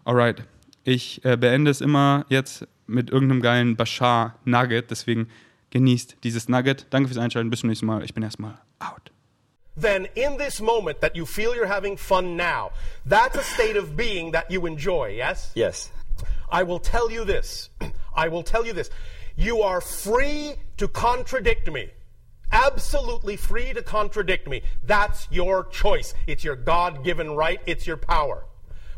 [0.05, 0.43] Alright,
[0.83, 4.91] ich äh, beende es immer jetzt mit irgendeinem geilen Bashar Nugget.
[4.91, 5.29] Deswegen
[5.71, 6.87] genießt dieses Nugget.
[6.89, 7.49] Danke fürs Einschalten.
[7.49, 8.03] Bis zum nächsten Mal.
[8.03, 9.11] Ich bin erstmal out.
[9.75, 12.71] Then, in this moment that you feel you're having fun now,
[13.05, 15.51] that's a state of being that you enjoy, yes?
[15.55, 15.91] Yes.
[16.51, 17.69] I will tell you this.
[18.15, 18.91] I will tell you this.
[19.35, 21.89] You are free to contradict me.
[22.51, 24.61] Absolutely free to contradict me.
[24.85, 26.13] That's your choice.
[26.27, 28.45] It's your God given right, it's your power.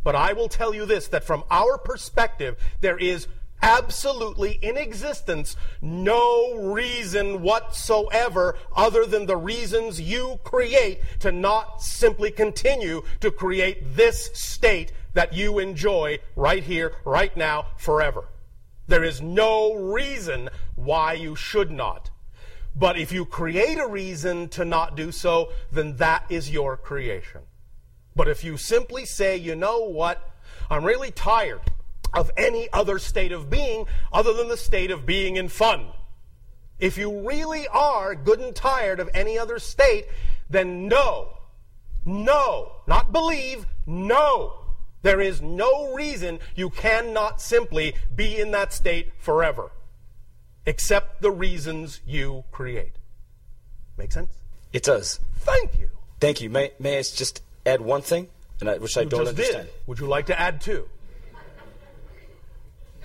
[0.05, 3.27] But I will tell you this that from our perspective, there is
[3.63, 12.29] absolutely in existence no reason whatsoever other than the reasons you create to not simply
[12.29, 18.25] continue to create this state that you enjoy right here, right now, forever.
[18.87, 22.11] There is no reason why you should not.
[22.75, 27.41] But if you create a reason to not do so, then that is your creation.
[28.15, 30.31] But if you simply say, you know what,
[30.69, 31.61] I'm really tired
[32.13, 35.87] of any other state of being other than the state of being in fun.
[36.79, 40.05] If you really are good and tired of any other state,
[40.49, 41.37] then no,
[42.05, 44.61] no, not believe, no.
[45.01, 49.71] There is no reason you cannot simply be in that state forever,
[50.65, 52.95] except the reasons you create.
[53.97, 54.33] Make sense?
[54.73, 55.19] It does.
[55.39, 55.89] Thank you.
[56.19, 56.49] Thank you.
[56.49, 59.67] May, may I just add one thing, and I, which I don't understand.
[59.67, 59.73] did.
[59.87, 60.87] Would you like to add two?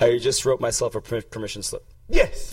[0.00, 1.84] I just wrote myself a permission slip.
[2.08, 2.52] Yes.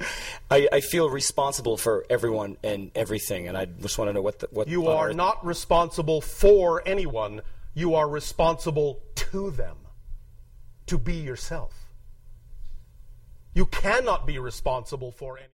[0.50, 4.40] I, I feel responsible for everyone and everything, and I just want to know what
[4.40, 4.68] the, what.
[4.68, 7.42] You are not responsible for anyone.
[7.74, 9.76] You are responsible to them.
[10.86, 11.74] To be yourself.
[13.54, 15.48] You cannot be responsible for any.